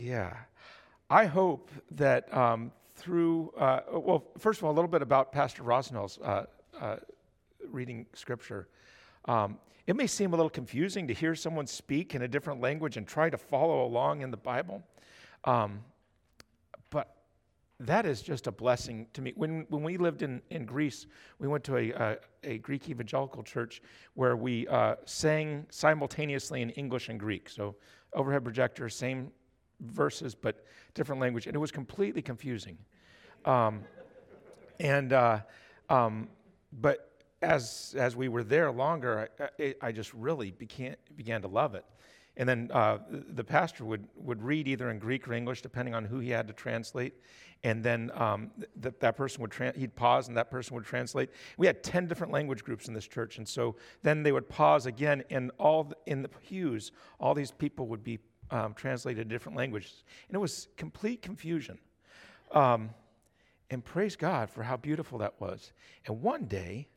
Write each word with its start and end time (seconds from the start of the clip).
Yeah. 0.00 0.34
I 1.10 1.26
hope 1.26 1.70
that 1.90 2.34
um, 2.34 2.72
through, 2.96 3.52
uh, 3.58 3.80
well, 3.92 4.24
first 4.38 4.58
of 4.58 4.64
all, 4.64 4.72
a 4.72 4.72
little 4.72 4.88
bit 4.88 5.02
about 5.02 5.30
Pastor 5.30 5.62
Rosnell's 5.62 6.18
uh, 6.18 6.46
uh, 6.80 6.96
reading 7.68 8.06
scripture. 8.14 8.68
Um, 9.26 9.58
it 9.86 9.96
may 9.96 10.06
seem 10.06 10.32
a 10.32 10.36
little 10.36 10.48
confusing 10.48 11.06
to 11.08 11.12
hear 11.12 11.34
someone 11.34 11.66
speak 11.66 12.14
in 12.14 12.22
a 12.22 12.28
different 12.28 12.62
language 12.62 12.96
and 12.96 13.06
try 13.06 13.28
to 13.28 13.36
follow 13.36 13.84
along 13.84 14.22
in 14.22 14.30
the 14.30 14.38
Bible. 14.38 14.82
Um, 15.44 15.80
but 16.88 17.16
that 17.78 18.06
is 18.06 18.22
just 18.22 18.46
a 18.46 18.52
blessing 18.52 19.06
to 19.12 19.20
me. 19.20 19.34
When, 19.36 19.66
when 19.68 19.82
we 19.82 19.98
lived 19.98 20.22
in, 20.22 20.40
in 20.48 20.64
Greece, 20.64 21.06
we 21.38 21.46
went 21.46 21.62
to 21.64 21.76
a, 21.76 21.90
a, 21.90 22.16
a 22.44 22.58
Greek 22.58 22.88
evangelical 22.88 23.42
church 23.42 23.82
where 24.14 24.36
we 24.36 24.66
uh, 24.68 24.94
sang 25.04 25.66
simultaneously 25.68 26.62
in 26.62 26.70
English 26.70 27.10
and 27.10 27.20
Greek. 27.20 27.50
So, 27.50 27.74
overhead 28.14 28.42
projector, 28.42 28.88
same 28.88 29.30
verses, 29.80 30.34
but 30.34 30.64
different 30.94 31.20
language. 31.20 31.46
And 31.46 31.54
it 31.54 31.58
was 31.58 31.70
completely 31.70 32.22
confusing. 32.22 32.78
Um, 33.44 33.82
and, 34.78 35.12
uh, 35.12 35.40
um, 35.88 36.28
but 36.80 37.10
as, 37.42 37.94
as 37.98 38.16
we 38.16 38.28
were 38.28 38.44
there 38.44 38.70
longer, 38.70 39.28
I, 39.58 39.74
I 39.80 39.92
just 39.92 40.12
really 40.14 40.50
began, 40.50 40.96
began 41.16 41.42
to 41.42 41.48
love 41.48 41.74
it. 41.74 41.84
And 42.36 42.48
then 42.48 42.70
uh, 42.72 42.98
the 43.10 43.44
pastor 43.44 43.84
would, 43.84 44.06
would 44.16 44.42
read 44.42 44.68
either 44.68 44.90
in 44.90 44.98
Greek 44.98 45.28
or 45.28 45.34
English, 45.34 45.62
depending 45.62 45.94
on 45.94 46.04
who 46.04 46.20
he 46.20 46.30
had 46.30 46.46
to 46.48 46.54
translate. 46.54 47.14
And 47.64 47.84
then 47.84 48.10
um, 48.14 48.50
th- 48.80 48.94
that 49.00 49.16
person 49.16 49.42
would, 49.42 49.50
tra- 49.50 49.76
he'd 49.76 49.94
pause 49.94 50.28
and 50.28 50.36
that 50.36 50.50
person 50.50 50.74
would 50.76 50.84
translate. 50.84 51.30
We 51.58 51.66
had 51.66 51.82
10 51.82 52.06
different 52.06 52.32
language 52.32 52.64
groups 52.64 52.88
in 52.88 52.94
this 52.94 53.06
church. 53.06 53.36
And 53.36 53.46
so 53.46 53.76
then 54.02 54.22
they 54.22 54.32
would 54.32 54.48
pause 54.48 54.86
again, 54.86 55.24
and 55.28 55.50
all 55.58 55.84
the, 55.84 55.96
in 56.06 56.22
the 56.22 56.28
pews, 56.28 56.92
all 57.18 57.34
these 57.34 57.50
people 57.50 57.88
would 57.88 58.02
be 58.02 58.18
um, 58.50 58.74
translated 58.74 59.28
different 59.28 59.56
languages. 59.56 60.04
And 60.28 60.34
it 60.34 60.38
was 60.38 60.68
complete 60.76 61.22
confusion. 61.22 61.78
Um, 62.52 62.90
and 63.70 63.84
praise 63.84 64.16
God 64.16 64.50
for 64.50 64.62
how 64.62 64.76
beautiful 64.76 65.18
that 65.18 65.40
was. 65.40 65.72
And 66.06 66.20
one 66.20 66.46
day, 66.46 66.88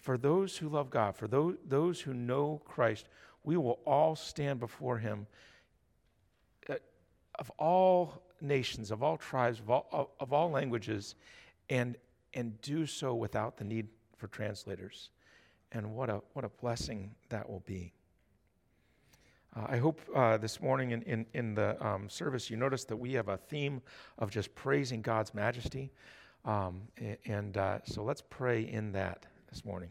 for 0.00 0.18
those 0.18 0.56
who 0.56 0.68
love 0.68 0.90
God, 0.90 1.14
for 1.14 1.28
those, 1.28 1.56
those 1.66 2.00
who 2.00 2.14
know 2.14 2.60
Christ, 2.64 3.06
we 3.44 3.56
will 3.56 3.78
all 3.86 4.16
stand 4.16 4.58
before 4.58 4.98
Him 4.98 5.26
uh, 6.68 6.74
of 7.38 7.50
all 7.58 8.22
nations, 8.40 8.90
of 8.90 9.02
all 9.02 9.16
tribes, 9.16 9.60
of 9.60 9.70
all, 9.70 10.10
of 10.18 10.32
all 10.32 10.50
languages, 10.50 11.14
and, 11.68 11.96
and 12.34 12.60
do 12.62 12.86
so 12.86 13.14
without 13.14 13.56
the 13.56 13.64
need 13.64 13.86
for 14.16 14.26
translators. 14.26 15.10
And 15.72 15.94
what 15.94 16.10
a, 16.10 16.20
what 16.32 16.44
a 16.44 16.48
blessing 16.48 17.14
that 17.28 17.48
will 17.48 17.62
be. 17.66 17.92
Uh, 19.56 19.66
I 19.68 19.78
hope 19.78 20.00
uh, 20.14 20.36
this 20.36 20.60
morning 20.60 20.92
in, 20.92 21.02
in, 21.02 21.26
in 21.34 21.54
the 21.54 21.84
um, 21.84 22.08
service 22.08 22.50
you 22.50 22.56
noticed 22.56 22.86
that 22.88 22.96
we 22.96 23.12
have 23.14 23.28
a 23.28 23.36
theme 23.36 23.82
of 24.18 24.30
just 24.30 24.54
praising 24.54 25.02
God's 25.02 25.34
majesty. 25.34 25.90
Um, 26.44 26.82
and 27.26 27.56
uh, 27.56 27.78
so 27.84 28.04
let's 28.04 28.22
pray 28.30 28.62
in 28.62 28.92
that 28.92 29.26
this 29.50 29.64
morning. 29.64 29.90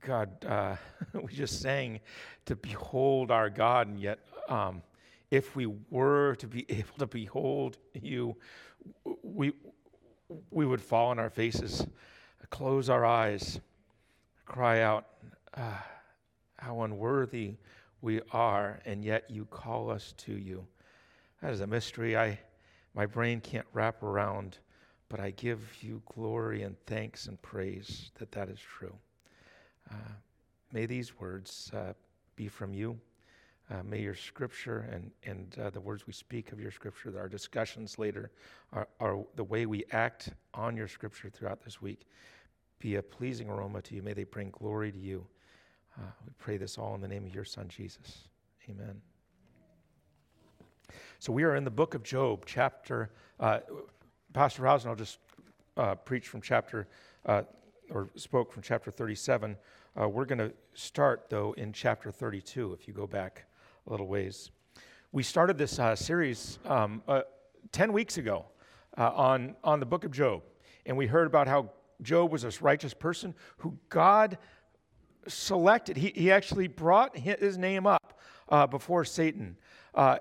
God, 0.00 0.44
uh, 0.44 0.76
we 1.22 1.32
just 1.32 1.62
sang 1.62 2.00
to 2.46 2.56
behold 2.56 3.30
our 3.30 3.48
God, 3.48 3.88
and 3.88 3.98
yet, 3.98 4.18
um, 4.48 4.82
if 5.30 5.56
we 5.56 5.66
were 5.90 6.34
to 6.36 6.46
be 6.46 6.66
able 6.68 6.98
to 6.98 7.06
behold 7.06 7.78
you, 7.94 8.36
we, 9.22 9.52
we 10.50 10.66
would 10.66 10.82
fall 10.82 11.08
on 11.08 11.18
our 11.18 11.30
faces, 11.30 11.86
close 12.50 12.90
our 12.90 13.06
eyes, 13.06 13.60
cry 14.52 14.82
out, 14.82 15.06
ah, 15.56 15.82
How 16.58 16.82
unworthy 16.82 17.54
we 18.02 18.20
are, 18.32 18.80
and 18.84 19.02
yet 19.02 19.30
you 19.30 19.46
call 19.46 19.90
us 19.90 20.12
to 20.18 20.32
you. 20.34 20.66
That 21.40 21.52
is 21.52 21.62
a 21.62 21.66
mystery 21.66 22.18
I, 22.18 22.38
my 22.94 23.06
brain 23.06 23.40
can't 23.40 23.66
wrap 23.72 24.02
around, 24.02 24.58
but 25.08 25.20
I 25.20 25.30
give 25.30 25.58
you 25.80 26.02
glory 26.14 26.64
and 26.64 26.76
thanks 26.86 27.28
and 27.28 27.40
praise 27.40 28.10
that 28.18 28.30
that 28.32 28.50
is 28.50 28.60
true. 28.60 28.94
Uh, 29.90 30.12
may 30.70 30.84
these 30.84 31.18
words 31.18 31.70
uh, 31.74 31.94
be 32.36 32.46
from 32.46 32.74
you. 32.74 33.00
Uh, 33.70 33.82
may 33.82 34.02
your 34.02 34.14
scripture 34.14 34.86
and, 34.92 35.10
and 35.24 35.56
uh, 35.64 35.70
the 35.70 35.80
words 35.80 36.06
we 36.06 36.12
speak 36.12 36.52
of 36.52 36.60
your 36.60 36.70
scripture, 36.70 37.18
our 37.18 37.28
discussions 37.28 37.98
later, 37.98 38.30
are, 38.74 38.88
are 39.00 39.24
the 39.34 39.44
way 39.44 39.64
we 39.64 39.82
act 39.92 40.28
on 40.52 40.76
your 40.76 40.88
scripture 40.88 41.30
throughout 41.30 41.64
this 41.64 41.80
week, 41.80 42.06
be 42.82 42.96
a 42.96 43.02
pleasing 43.02 43.48
aroma 43.48 43.80
to 43.80 43.94
you. 43.94 44.02
May 44.02 44.12
they 44.12 44.24
bring 44.24 44.50
glory 44.50 44.90
to 44.90 44.98
you. 44.98 45.24
Uh, 45.96 46.10
we 46.26 46.32
pray 46.38 46.56
this 46.56 46.78
all 46.78 46.96
in 46.96 47.00
the 47.00 47.06
name 47.06 47.24
of 47.24 47.32
your 47.32 47.44
Son, 47.44 47.68
Jesus. 47.68 48.24
Amen. 48.68 49.00
So 51.20 51.32
we 51.32 51.44
are 51.44 51.54
in 51.54 51.62
the 51.62 51.70
book 51.70 51.94
of 51.94 52.02
Job, 52.02 52.42
chapter. 52.44 53.10
Uh, 53.38 53.60
Pastor 54.32 54.64
Rosnell 54.64 54.98
just 54.98 55.18
uh, 55.76 55.94
preached 55.94 56.26
from 56.26 56.40
chapter, 56.40 56.88
uh, 57.24 57.42
or 57.88 58.10
spoke 58.16 58.52
from 58.52 58.62
chapter 58.62 58.90
37. 58.90 59.56
Uh, 60.00 60.08
we're 60.08 60.24
going 60.24 60.38
to 60.40 60.52
start, 60.74 61.26
though, 61.30 61.52
in 61.52 61.72
chapter 61.72 62.10
32, 62.10 62.72
if 62.72 62.88
you 62.88 62.94
go 62.94 63.06
back 63.06 63.44
a 63.86 63.90
little 63.90 64.08
ways. 64.08 64.50
We 65.12 65.22
started 65.22 65.56
this 65.56 65.78
uh, 65.78 65.94
series 65.94 66.58
um, 66.66 67.00
10 67.70 67.92
weeks 67.92 68.18
ago 68.18 68.46
on, 68.96 69.54
on 69.62 69.78
the 69.78 69.86
book 69.86 70.04
of 70.04 70.10
Job, 70.10 70.42
and 70.84 70.96
we 70.96 71.06
heard 71.06 71.28
about 71.28 71.46
how 71.46 71.70
Job 72.02 72.32
was 72.32 72.44
a 72.44 72.50
righteous 72.60 72.94
person 72.94 73.34
who 73.58 73.78
God 73.88 74.38
selected. 75.26 75.96
He, 75.96 76.12
he 76.14 76.30
actually 76.30 76.68
brought 76.68 77.16
his 77.16 77.58
name 77.58 77.86
up 77.86 78.18
uh, 78.48 78.66
before 78.66 79.04
Satan, 79.04 79.56
uh, 79.94 80.18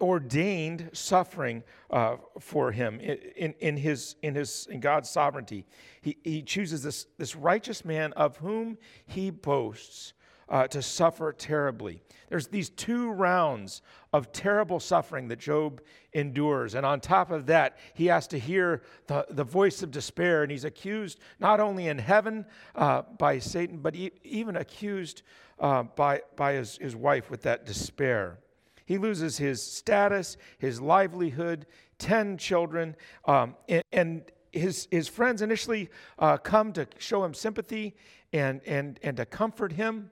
ordained 0.00 0.90
suffering 0.92 1.62
uh, 1.90 2.16
for 2.38 2.72
him 2.72 3.00
in, 3.00 3.54
in, 3.60 3.76
his, 3.76 4.16
in, 4.22 4.34
his, 4.34 4.66
in 4.70 4.80
God's 4.80 5.08
sovereignty. 5.08 5.64
He, 6.00 6.18
he 6.22 6.42
chooses 6.42 6.82
this, 6.82 7.06
this 7.18 7.34
righteous 7.34 7.84
man 7.84 8.12
of 8.12 8.36
whom 8.38 8.76
he 9.06 9.30
boasts 9.30 10.12
uh, 10.52 10.68
to 10.68 10.82
suffer 10.82 11.32
terribly. 11.32 12.02
There's 12.28 12.46
these 12.46 12.68
two 12.68 13.10
rounds 13.10 13.80
of 14.12 14.32
terrible 14.32 14.78
suffering 14.78 15.28
that 15.28 15.38
Job 15.38 15.80
endures. 16.12 16.74
And 16.74 16.84
on 16.84 17.00
top 17.00 17.30
of 17.30 17.46
that, 17.46 17.78
he 17.94 18.06
has 18.06 18.26
to 18.28 18.38
hear 18.38 18.82
the, 19.06 19.26
the 19.30 19.44
voice 19.44 19.82
of 19.82 19.90
despair. 19.90 20.42
And 20.42 20.52
he's 20.52 20.64
accused 20.64 21.18
not 21.40 21.58
only 21.58 21.88
in 21.88 21.98
heaven 21.98 22.44
uh, 22.74 23.02
by 23.18 23.38
Satan, 23.38 23.78
but 23.78 23.94
he, 23.94 24.12
even 24.22 24.56
accused 24.56 25.22
uh, 25.58 25.84
by, 25.84 26.20
by 26.36 26.52
his, 26.52 26.76
his 26.76 26.94
wife 26.94 27.30
with 27.30 27.42
that 27.42 27.64
despair. 27.64 28.38
He 28.84 28.98
loses 28.98 29.38
his 29.38 29.62
status, 29.62 30.36
his 30.58 30.82
livelihood, 30.82 31.66
10 31.98 32.36
children, 32.36 32.94
um, 33.24 33.56
and, 33.68 33.84
and 33.92 34.22
his, 34.50 34.86
his 34.90 35.08
friends 35.08 35.40
initially 35.40 35.88
uh, 36.18 36.36
come 36.36 36.74
to 36.74 36.86
show 36.98 37.24
him 37.24 37.32
sympathy 37.32 37.94
and, 38.34 38.60
and, 38.66 38.98
and 39.02 39.16
to 39.16 39.24
comfort 39.24 39.72
him. 39.72 40.10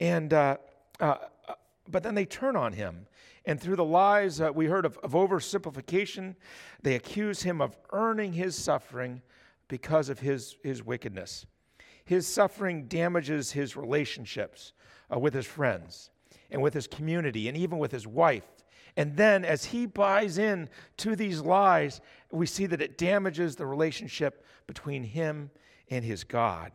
And, 0.00 0.32
uh, 0.32 0.56
uh, 1.00 1.16
but 1.88 2.02
then 2.02 2.14
they 2.14 2.24
turn 2.24 2.56
on 2.56 2.72
him. 2.72 3.06
And 3.44 3.60
through 3.60 3.76
the 3.76 3.84
lies 3.84 4.40
uh, 4.40 4.52
we 4.54 4.66
heard 4.66 4.86
of, 4.86 4.98
of 4.98 5.12
oversimplification, 5.12 6.36
they 6.82 6.94
accuse 6.94 7.42
him 7.42 7.60
of 7.60 7.76
earning 7.92 8.32
his 8.32 8.56
suffering 8.56 9.22
because 9.68 10.08
of 10.08 10.20
his, 10.20 10.56
his 10.62 10.84
wickedness. 10.84 11.46
His 12.04 12.26
suffering 12.26 12.86
damages 12.86 13.52
his 13.52 13.76
relationships 13.76 14.72
uh, 15.12 15.18
with 15.18 15.34
his 15.34 15.46
friends 15.46 16.10
and 16.50 16.60
with 16.62 16.74
his 16.74 16.86
community 16.86 17.48
and 17.48 17.56
even 17.56 17.78
with 17.78 17.90
his 17.90 18.06
wife. 18.06 18.44
And 18.96 19.16
then, 19.16 19.44
as 19.44 19.64
he 19.64 19.86
buys 19.86 20.36
in 20.36 20.68
to 20.98 21.16
these 21.16 21.40
lies, 21.40 22.00
we 22.30 22.46
see 22.46 22.66
that 22.66 22.82
it 22.82 22.98
damages 22.98 23.56
the 23.56 23.64
relationship 23.64 24.44
between 24.66 25.02
him 25.02 25.50
and 25.88 26.04
his 26.04 26.24
God. 26.24 26.72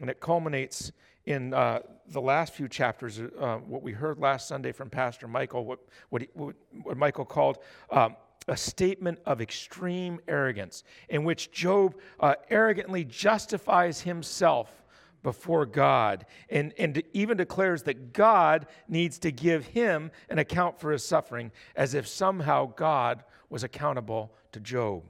And 0.00 0.08
it 0.08 0.20
culminates 0.20 0.92
in 1.26 1.54
uh, 1.54 1.80
the 2.08 2.20
last 2.20 2.54
few 2.54 2.68
chapters, 2.68 3.20
uh, 3.20 3.56
what 3.58 3.82
we 3.82 3.92
heard 3.92 4.18
last 4.18 4.48
Sunday 4.48 4.72
from 4.72 4.90
Pastor 4.90 5.28
Michael, 5.28 5.64
what, 5.64 5.80
what, 6.08 6.22
he, 6.22 6.28
what, 6.32 6.56
Michael 6.96 7.24
called 7.24 7.58
um, 7.90 8.16
a 8.48 8.56
statement 8.56 9.18
of 9.26 9.40
extreme 9.40 10.18
arrogance, 10.26 10.82
in 11.08 11.24
which 11.24 11.52
Job 11.52 11.94
uh, 12.18 12.34
arrogantly 12.48 13.04
justifies 13.04 14.00
himself 14.00 14.82
before 15.22 15.66
God 15.66 16.24
and, 16.48 16.72
and 16.78 17.02
even 17.12 17.36
declares 17.36 17.82
that 17.82 18.12
God 18.12 18.66
needs 18.88 19.18
to 19.20 19.30
give 19.30 19.66
him 19.66 20.10
an 20.30 20.38
account 20.38 20.80
for 20.80 20.92
his 20.92 21.04
suffering, 21.04 21.52
as 21.76 21.94
if 21.94 22.08
somehow 22.08 22.72
God 22.74 23.22
was 23.50 23.62
accountable 23.62 24.32
to 24.52 24.60
Job. 24.60 25.02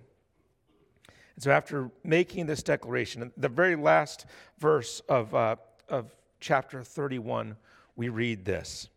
And 1.35 1.43
so, 1.43 1.51
after 1.51 1.91
making 2.05 2.47
this 2.47 2.63
declaration, 2.63 3.33
the 3.37 3.49
very 3.49 3.77
last 3.77 4.27
verse 4.59 5.01
of, 5.09 5.35
uh, 5.35 5.57
of 5.89 6.15
chapter 6.41 6.83
31, 6.83 7.57
we 7.97 8.09
read 8.09 8.45
this 8.45 8.89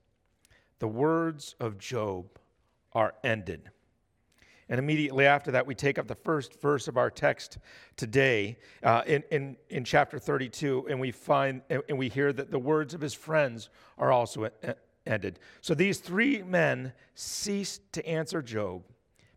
The 0.79 0.87
words 0.87 1.55
of 1.59 1.77
Job 1.77 2.25
are 2.93 3.13
ended. 3.23 3.69
And 4.69 4.79
immediately 4.79 5.25
after 5.25 5.51
that, 5.51 5.67
we 5.67 5.75
take 5.75 5.99
up 5.99 6.07
the 6.07 6.15
first 6.15 6.59
verse 6.61 6.87
of 6.87 6.97
our 6.97 7.11
text 7.11 7.57
today 7.97 8.57
uh, 8.81 9.03
in, 9.05 9.23
in, 9.29 9.57
in 9.69 9.83
chapter 9.83 10.17
32, 10.17 10.87
and 10.89 10.99
we 10.99 11.11
find 11.11 11.61
and 11.69 11.97
we 11.97 12.09
hear 12.09 12.31
that 12.33 12.49
the 12.49 12.59
words 12.59 12.93
of 12.93 13.01
his 13.01 13.13
friends 13.13 13.69
are 13.97 14.11
also 14.11 14.49
ended. 15.05 15.39
So 15.61 15.75
these 15.75 15.99
three 15.99 16.41
men 16.41 16.93
ceased 17.15 17.81
to 17.93 18.07
answer 18.07 18.41
Job 18.41 18.83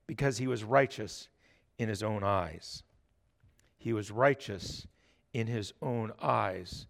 because 0.06 0.38
he 0.38 0.46
was 0.46 0.62
righteous 0.62 1.28
in 1.78 1.88
his 1.88 2.02
own 2.02 2.22
eyes. 2.22 2.82
He 3.86 3.92
was 3.92 4.10
righteous 4.10 4.84
in 5.32 5.46
his 5.46 5.72
own 5.80 6.10
eyes. 6.20 6.86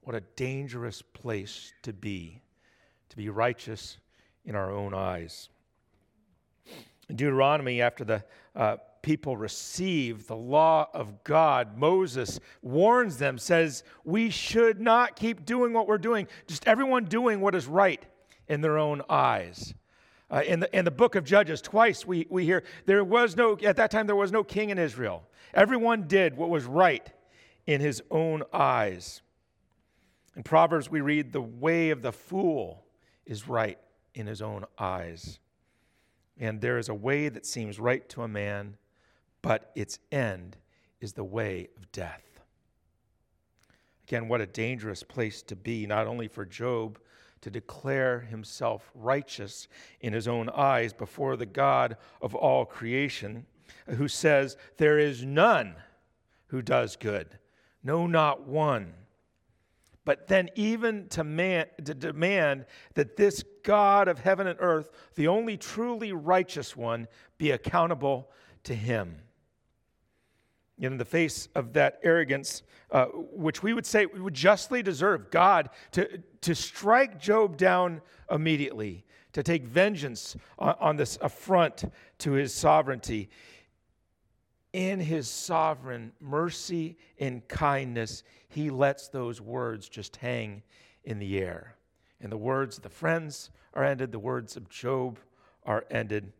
What 0.00 0.16
a 0.16 0.20
dangerous 0.34 1.00
place 1.00 1.72
to 1.82 1.92
be, 1.92 2.42
to 3.08 3.16
be 3.16 3.28
righteous 3.28 3.98
in 4.44 4.56
our 4.56 4.72
own 4.72 4.92
eyes. 4.92 5.48
In 7.08 7.14
Deuteronomy, 7.14 7.80
after 7.80 8.02
the 8.02 8.24
uh, 8.56 8.78
people 9.00 9.36
receive 9.36 10.26
the 10.26 10.34
law 10.34 10.88
of 10.92 11.22
God, 11.22 11.78
Moses 11.78 12.40
warns 12.62 13.18
them, 13.18 13.38
says, 13.38 13.84
We 14.02 14.28
should 14.28 14.80
not 14.80 15.14
keep 15.14 15.44
doing 15.44 15.72
what 15.72 15.86
we're 15.86 15.98
doing, 15.98 16.26
just 16.48 16.66
everyone 16.66 17.04
doing 17.04 17.40
what 17.40 17.54
is 17.54 17.68
right 17.68 18.04
in 18.48 18.60
their 18.60 18.76
own 18.76 19.02
eyes. 19.08 19.72
Uh, 20.30 20.42
in, 20.46 20.60
the, 20.60 20.76
in 20.76 20.84
the 20.84 20.90
book 20.90 21.16
of 21.16 21.24
Judges, 21.24 21.60
twice 21.60 22.06
we, 22.06 22.26
we 22.30 22.44
hear 22.44 22.62
there 22.86 23.02
was 23.02 23.36
no, 23.36 23.58
at 23.64 23.76
that 23.76 23.90
time, 23.90 24.06
there 24.06 24.14
was 24.14 24.30
no 24.30 24.44
king 24.44 24.70
in 24.70 24.78
Israel. 24.78 25.24
Everyone 25.54 26.06
did 26.06 26.36
what 26.36 26.50
was 26.50 26.64
right 26.64 27.10
in 27.66 27.80
his 27.80 28.00
own 28.10 28.44
eyes. 28.52 29.22
In 30.36 30.44
Proverbs, 30.44 30.88
we 30.88 31.00
read, 31.00 31.32
The 31.32 31.40
way 31.40 31.90
of 31.90 32.02
the 32.02 32.12
fool 32.12 32.84
is 33.26 33.48
right 33.48 33.78
in 34.14 34.26
his 34.26 34.40
own 34.40 34.64
eyes. 34.78 35.40
And 36.38 36.60
there 36.60 36.78
is 36.78 36.88
a 36.88 36.94
way 36.94 37.28
that 37.28 37.44
seems 37.44 37.80
right 37.80 38.08
to 38.10 38.22
a 38.22 38.28
man, 38.28 38.76
but 39.42 39.72
its 39.74 39.98
end 40.12 40.56
is 41.00 41.12
the 41.12 41.24
way 41.24 41.68
of 41.76 41.90
death. 41.90 42.22
Again, 44.04 44.28
what 44.28 44.40
a 44.40 44.46
dangerous 44.46 45.02
place 45.02 45.42
to 45.42 45.56
be, 45.56 45.86
not 45.86 46.06
only 46.06 46.28
for 46.28 46.44
Job 46.44 46.98
to 47.42 47.50
declare 47.50 48.20
himself 48.20 48.90
righteous 48.94 49.68
in 50.00 50.12
his 50.12 50.28
own 50.28 50.48
eyes 50.50 50.92
before 50.92 51.36
the 51.36 51.46
God 51.46 51.96
of 52.20 52.34
all 52.34 52.64
creation, 52.64 53.46
who 53.86 54.08
says, 54.08 54.56
There 54.76 54.98
is 54.98 55.24
none 55.24 55.76
who 56.48 56.62
does 56.62 56.96
good, 56.96 57.38
no, 57.82 58.06
not 58.06 58.46
one. 58.46 58.94
But 60.04 60.26
then, 60.28 60.48
even 60.54 61.08
to, 61.10 61.24
man, 61.24 61.66
to 61.84 61.94
demand 61.94 62.66
that 62.94 63.16
this 63.16 63.44
God 63.62 64.08
of 64.08 64.18
heaven 64.18 64.46
and 64.46 64.58
earth, 64.60 64.90
the 65.14 65.28
only 65.28 65.56
truly 65.56 66.12
righteous 66.12 66.76
one, 66.76 67.06
be 67.38 67.50
accountable 67.50 68.30
to 68.64 68.74
him. 68.74 69.20
In 70.80 70.96
the 70.96 71.04
face 71.04 71.48
of 71.54 71.74
that 71.74 72.00
arrogance, 72.02 72.62
uh, 72.90 73.06
which 73.06 73.62
we 73.62 73.74
would 73.74 73.86
say 73.86 74.06
would 74.06 74.34
justly 74.34 74.82
deserve 74.82 75.30
God 75.30 75.70
to, 75.92 76.18
to 76.40 76.54
strike 76.54 77.20
Job 77.20 77.56
down 77.56 78.00
immediately, 78.30 79.04
to 79.34 79.42
take 79.42 79.64
vengeance 79.64 80.36
on, 80.58 80.74
on 80.80 80.96
this 80.96 81.18
affront 81.20 81.84
to 82.18 82.32
his 82.32 82.54
sovereignty 82.54 83.28
in 84.72 85.00
his 85.00 85.28
sovereign 85.28 86.12
mercy 86.20 86.96
and 87.18 87.46
kindness, 87.48 88.22
he 88.48 88.70
lets 88.70 89.08
those 89.08 89.40
words 89.40 89.88
just 89.88 90.16
hang 90.16 90.62
in 91.04 91.18
the 91.18 91.38
air. 91.38 91.76
And 92.20 92.30
the 92.30 92.36
words 92.36 92.76
of 92.76 92.82
the 92.82 92.90
friends 92.90 93.50
are 93.74 93.84
ended, 93.84 94.12
the 94.12 94.18
words 94.18 94.56
of 94.56 94.68
Job 94.68 95.18
are 95.64 95.84
ended 95.90 96.32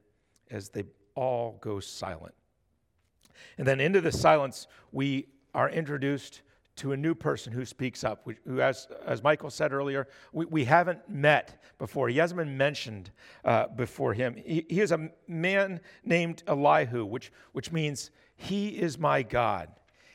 as 0.50 0.68
they 0.68 0.84
all 1.14 1.58
go 1.60 1.80
silent. 1.80 2.34
And 3.58 3.66
then 3.66 3.80
into 3.80 4.00
the 4.00 4.12
silence, 4.12 4.66
we 4.92 5.26
are 5.54 5.68
introduced 5.68 6.42
to 6.76 6.92
a 6.92 6.96
new 6.96 7.14
person 7.14 7.52
who 7.52 7.64
speaks 7.64 8.04
up, 8.04 8.26
who, 8.46 8.60
as, 8.60 8.88
as 9.04 9.22
Michael 9.22 9.50
said 9.50 9.72
earlier, 9.72 10.08
we, 10.32 10.46
we 10.46 10.64
haven't 10.64 11.06
met 11.08 11.62
before. 11.78 12.08
He 12.08 12.16
hasn't 12.16 12.38
been 12.38 12.56
mentioned 12.56 13.10
uh, 13.44 13.66
before 13.68 14.14
him. 14.14 14.34
He, 14.34 14.64
he 14.68 14.80
is 14.80 14.90
a 14.90 15.10
man 15.28 15.80
named 16.04 16.42
Elihu, 16.46 17.04
which, 17.04 17.32
which 17.52 17.70
means 17.70 18.10
he 18.36 18.68
is 18.68 18.98
my 18.98 19.22
God. 19.22 19.68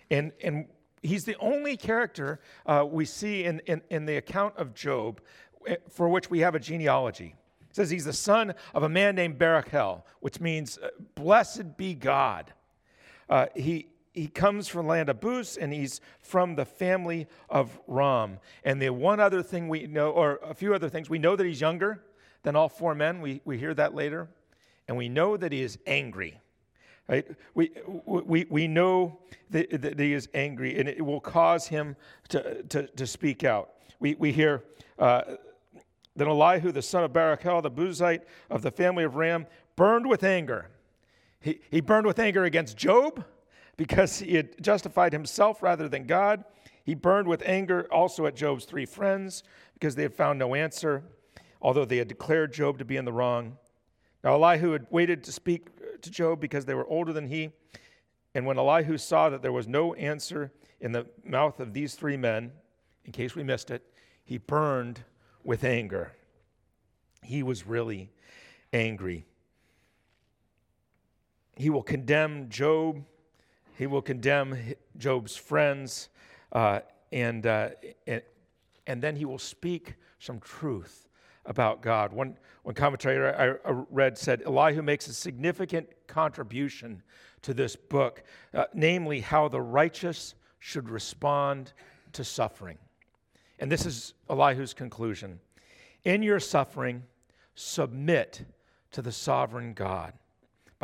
And, 0.10 0.32
and 0.44 0.66
he's 1.04 1.24
the 1.24 1.38
only 1.38 1.78
character 1.78 2.40
uh, 2.66 2.86
we 2.90 3.06
see 3.06 3.44
in, 3.44 3.60
in, 3.68 3.82
in 3.92 4.06
the 4.08 4.18
account 4.18 4.56
of 4.58 4.74
Job 4.74 5.22
eh, 5.68 5.76
for 5.90 6.10
which 6.10 6.32
we 6.32 6.40
have 6.40 6.56
a 6.56 6.60
genealogy. 6.60 7.36
It 7.70 7.76
says 7.76 7.90
he's 7.90 8.06
the 8.06 8.14
son 8.14 8.56
of 8.74 8.84
a 8.84 8.90
man 8.90 9.16
named 9.16 9.38
Barachel, 9.38 10.02
which 10.22 10.40
means, 10.40 10.80
uh, 10.80 10.90
blessed 11.14 11.78
be 11.78 11.94
God. 11.94 12.54
Uh, 13.30 13.48
he, 13.56 13.88
he 14.14 14.28
comes 14.28 14.68
from 14.68 14.88
land 14.88 15.10
of 15.10 15.20
Buz, 15.20 15.58
and 15.58 15.74
he's 15.74 16.02
from 16.22 16.56
the 16.56 16.66
family 16.66 17.28
of 17.50 17.80
Ram. 17.88 18.40
And 18.64 18.82
the 18.82 18.90
one 18.90 19.20
other 19.20 19.44
thing 19.44 19.68
we 19.68 19.88
know, 19.88 20.12
or 20.12 20.40
a 20.44 20.54
few 20.54 20.74
other 20.74 20.90
things, 20.90 21.10
we 21.10 21.20
know 21.20 21.36
that 21.36 21.46
he's 21.46 21.62
younger 21.62 22.04
than 22.44 22.56
all 22.56 22.70
four 22.70 22.96
men. 22.96 23.22
We, 23.22 23.42
we 23.46 23.58
hear 23.58 23.74
that 23.74 23.94
later. 23.94 24.30
And 24.88 24.96
we 24.98 25.10
know 25.10 25.36
that 25.36 25.52
he 25.52 25.62
is 25.62 25.78
angry. 25.88 26.40
Right? 27.08 27.28
We, 27.54 27.72
we, 28.06 28.46
we 28.50 28.68
know 28.68 29.20
that, 29.50 29.82
that 29.82 30.00
he 30.00 30.14
is 30.14 30.28
angry, 30.34 30.80
and 30.80 30.90
it 30.90 31.06
will 31.06 31.20
cause 31.20 31.68
him 31.68 31.96
to, 32.30 32.64
to, 32.64 32.88
to 32.88 33.08
speak 33.08 33.44
out. 33.44 33.72
We, 34.00 34.16
we 34.16 34.32
hear 34.32 34.64
uh, 34.98 35.22
that 36.16 36.28
Elihu, 36.28 36.72
the 36.72 36.82
son 36.82 37.04
of 37.04 37.12
Barachel, 37.12 37.62
the 37.62 37.72
Buzite 37.72 38.22
of 38.50 38.62
the 38.62 38.72
family 38.72 39.04
of 39.04 39.16
Ram, 39.16 39.46
burned 39.76 40.08
with 40.08 40.24
anger. 40.24 40.70
He, 41.70 41.80
burned 41.80 42.08
with 42.08 42.18
anger 42.18 42.44
against 42.44 42.76
Job 42.76 43.24
because 43.78 44.18
he 44.18 44.34
had 44.36 44.64
justified 44.64 45.14
himself 45.14 45.62
rather 45.62 45.88
than 45.88 46.08
God. 46.08 46.44
He 46.84 46.96
burned 46.96 47.28
with 47.28 47.44
anger 47.46 47.88
also 47.92 48.26
at 48.26 48.36
Job's 48.36 48.66
three 48.66 48.88
friends 48.88 49.44
because 49.76 49.94
they 49.94 50.02
had 50.02 50.16
found 50.16 50.40
no 50.40 50.56
answer, 50.56 51.04
although 51.62 51.86
they 51.86 51.98
had 51.98 52.08
declared 52.08 52.52
Job 52.52 52.80
to 52.80 52.86
be 52.86 52.98
in 52.98 53.06
the 53.06 53.14
wrong. 53.14 53.58
Now, 54.24 54.34
Elihu 54.34 54.72
had 54.72 54.88
waited 54.90 55.24
to 55.26 55.32
speak 55.32 56.02
to 56.02 56.10
Job 56.10 56.40
because 56.40 56.66
they 56.66 56.74
were 56.74 56.88
older 56.88 57.14
than 57.14 57.28
he. 57.28 57.52
And 58.34 58.48
when 58.48 58.58
Elihu 58.58 58.98
saw 58.98 59.30
that 59.30 59.44
there 59.44 59.52
was 59.52 59.68
no 59.68 59.94
answer 59.94 60.52
in 60.82 60.94
the 60.94 61.06
mouth 61.24 61.60
of 61.60 61.74
these 61.74 61.94
three 61.94 62.18
men, 62.18 62.54
in 63.06 63.12
case 63.12 63.36
we 63.36 63.44
missed 63.44 63.70
it, 63.70 63.84
he 64.24 64.40
burned 64.40 65.04
with 65.44 65.64
anger. 65.64 66.14
He 67.22 67.44
was 67.44 67.68
really 67.68 68.10
angry. 68.74 69.28
He 71.56 71.70
will 71.70 71.84
condemn 71.84 72.50
Job 72.50 73.04
he 73.78 73.88
will 73.88 74.02
condemn 74.02 74.58
Job's 74.98 75.36
friends, 75.36 76.10
uh, 76.52 76.80
and, 77.12 77.46
uh, 77.46 77.70
and, 78.08 78.22
and 78.88 79.02
then 79.02 79.16
he 79.16 79.26
will 79.26 79.40
speak 79.40 79.96
some 80.20 80.40
truth 80.40 81.10
about 81.46 81.82
God. 81.82 82.14
One, 82.14 82.38
one 82.64 82.74
commentator 82.74 83.36
I, 83.66 83.70
I 83.70 83.84
read 83.90 84.18
said 84.18 84.44
Elihu 84.46 84.82
makes 84.82 85.08
a 85.08 85.14
significant 85.14 85.90
contribution 86.08 87.04
to 87.42 87.54
this 87.54 87.76
book, 87.76 88.24
uh, 88.54 88.66
namely 88.74 89.20
how 89.20 89.50
the 89.50 89.62
righteous 89.62 90.36
should 90.60 90.90
respond 90.90 91.74
to 92.14 92.24
suffering. 92.24 92.78
And 93.60 93.72
this 93.72 93.86
is 93.86 94.14
Elihu's 94.30 94.74
conclusion. 94.74 95.40
In 96.06 96.24
your 96.24 96.40
suffering, 96.40 97.04
submit 97.56 98.46
to 98.92 99.02
the 99.02 99.12
sovereign 99.12 99.74
God 99.74 100.14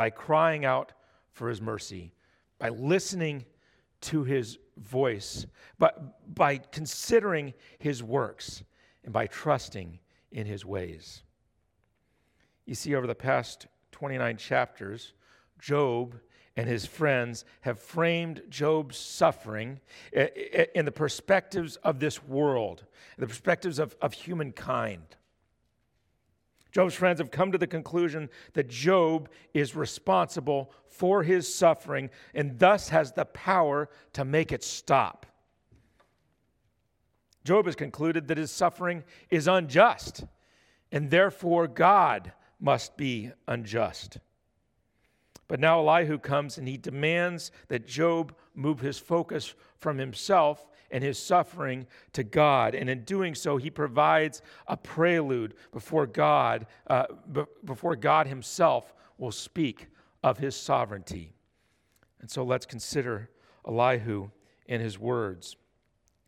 by 0.02 0.10
crying 0.10 0.64
out 0.64 0.90
for 1.30 1.48
his 1.48 1.62
mercy 1.62 2.12
by 2.58 2.70
listening 2.70 3.44
to 4.00 4.24
his 4.24 4.58
voice, 4.76 5.46
but 5.78 6.34
by 6.34 6.58
considering 6.58 7.54
his 7.78 8.02
works, 8.02 8.64
and 9.04 9.12
by 9.12 9.28
trusting 9.28 10.00
in 10.32 10.44
his 10.44 10.64
ways. 10.64 11.22
You 12.66 12.74
see, 12.74 12.96
over 12.96 13.06
the 13.06 13.14
past 13.14 13.68
29 13.92 14.38
chapters, 14.38 15.12
Job 15.60 16.18
and 16.56 16.68
his 16.68 16.84
friends 16.84 17.44
have 17.60 17.78
framed 17.78 18.42
Job's 18.48 18.96
suffering 18.96 19.78
in 20.74 20.84
the 20.84 20.90
perspectives 20.90 21.76
of 21.76 22.00
this 22.00 22.24
world, 22.24 22.86
the 23.18 23.28
perspectives 23.28 23.78
of, 23.78 23.94
of 24.02 24.14
humankind. 24.14 25.14
Job's 26.72 26.94
friends 26.94 27.20
have 27.20 27.30
come 27.30 27.52
to 27.52 27.58
the 27.58 27.66
conclusion 27.66 28.30
that 28.54 28.68
Job 28.68 29.28
is 29.52 29.76
responsible 29.76 30.72
for 30.86 31.22
his 31.22 31.52
suffering 31.52 32.08
and 32.34 32.58
thus 32.58 32.88
has 32.88 33.12
the 33.12 33.26
power 33.26 33.90
to 34.14 34.24
make 34.24 34.52
it 34.52 34.64
stop. 34.64 35.26
Job 37.44 37.66
has 37.66 37.76
concluded 37.76 38.28
that 38.28 38.38
his 38.38 38.50
suffering 38.50 39.04
is 39.30 39.46
unjust 39.46 40.24
and 40.90 41.10
therefore 41.10 41.68
God 41.68 42.32
must 42.58 42.96
be 42.96 43.30
unjust. 43.46 44.18
But 45.48 45.60
now 45.60 45.80
Elihu 45.80 46.18
comes 46.18 46.56
and 46.56 46.66
he 46.66 46.78
demands 46.78 47.52
that 47.68 47.86
Job 47.86 48.34
move 48.54 48.80
his 48.80 48.98
focus 48.98 49.54
from 49.76 49.98
himself 49.98 50.66
and 50.92 51.02
his 51.02 51.18
suffering 51.18 51.86
to 52.12 52.22
God. 52.22 52.74
And 52.74 52.88
in 52.88 53.02
doing 53.04 53.34
so, 53.34 53.56
he 53.56 53.70
provides 53.70 54.42
a 54.68 54.76
prelude 54.76 55.54
before 55.72 56.06
God, 56.06 56.66
uh, 56.86 57.06
b- 57.32 57.44
before 57.64 57.96
God 57.96 58.26
himself 58.26 58.94
will 59.18 59.32
speak 59.32 59.88
of 60.22 60.38
his 60.38 60.54
sovereignty. 60.54 61.32
And 62.20 62.30
so 62.30 62.44
let's 62.44 62.66
consider 62.66 63.30
Elihu 63.66 64.30
and 64.68 64.80
his 64.80 64.98
words. 64.98 65.56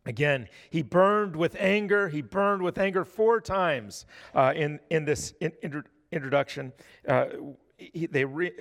Again, 0.05 0.47
he 0.69 0.81
burned 0.81 1.35
with 1.35 1.55
anger. 1.59 2.09
He 2.09 2.21
burned 2.21 2.61
with 2.61 2.77
anger 2.77 3.05
four 3.05 3.41
times 3.41 4.05
uh, 4.33 4.53
in, 4.55 4.79
in 4.89 5.05
this 5.05 5.33
in, 5.39 5.51
in, 5.63 5.83
introduction. 6.11 6.73
Uh, 7.07 7.27
he, 7.77 8.05
they 8.05 8.25
re, 8.25 8.51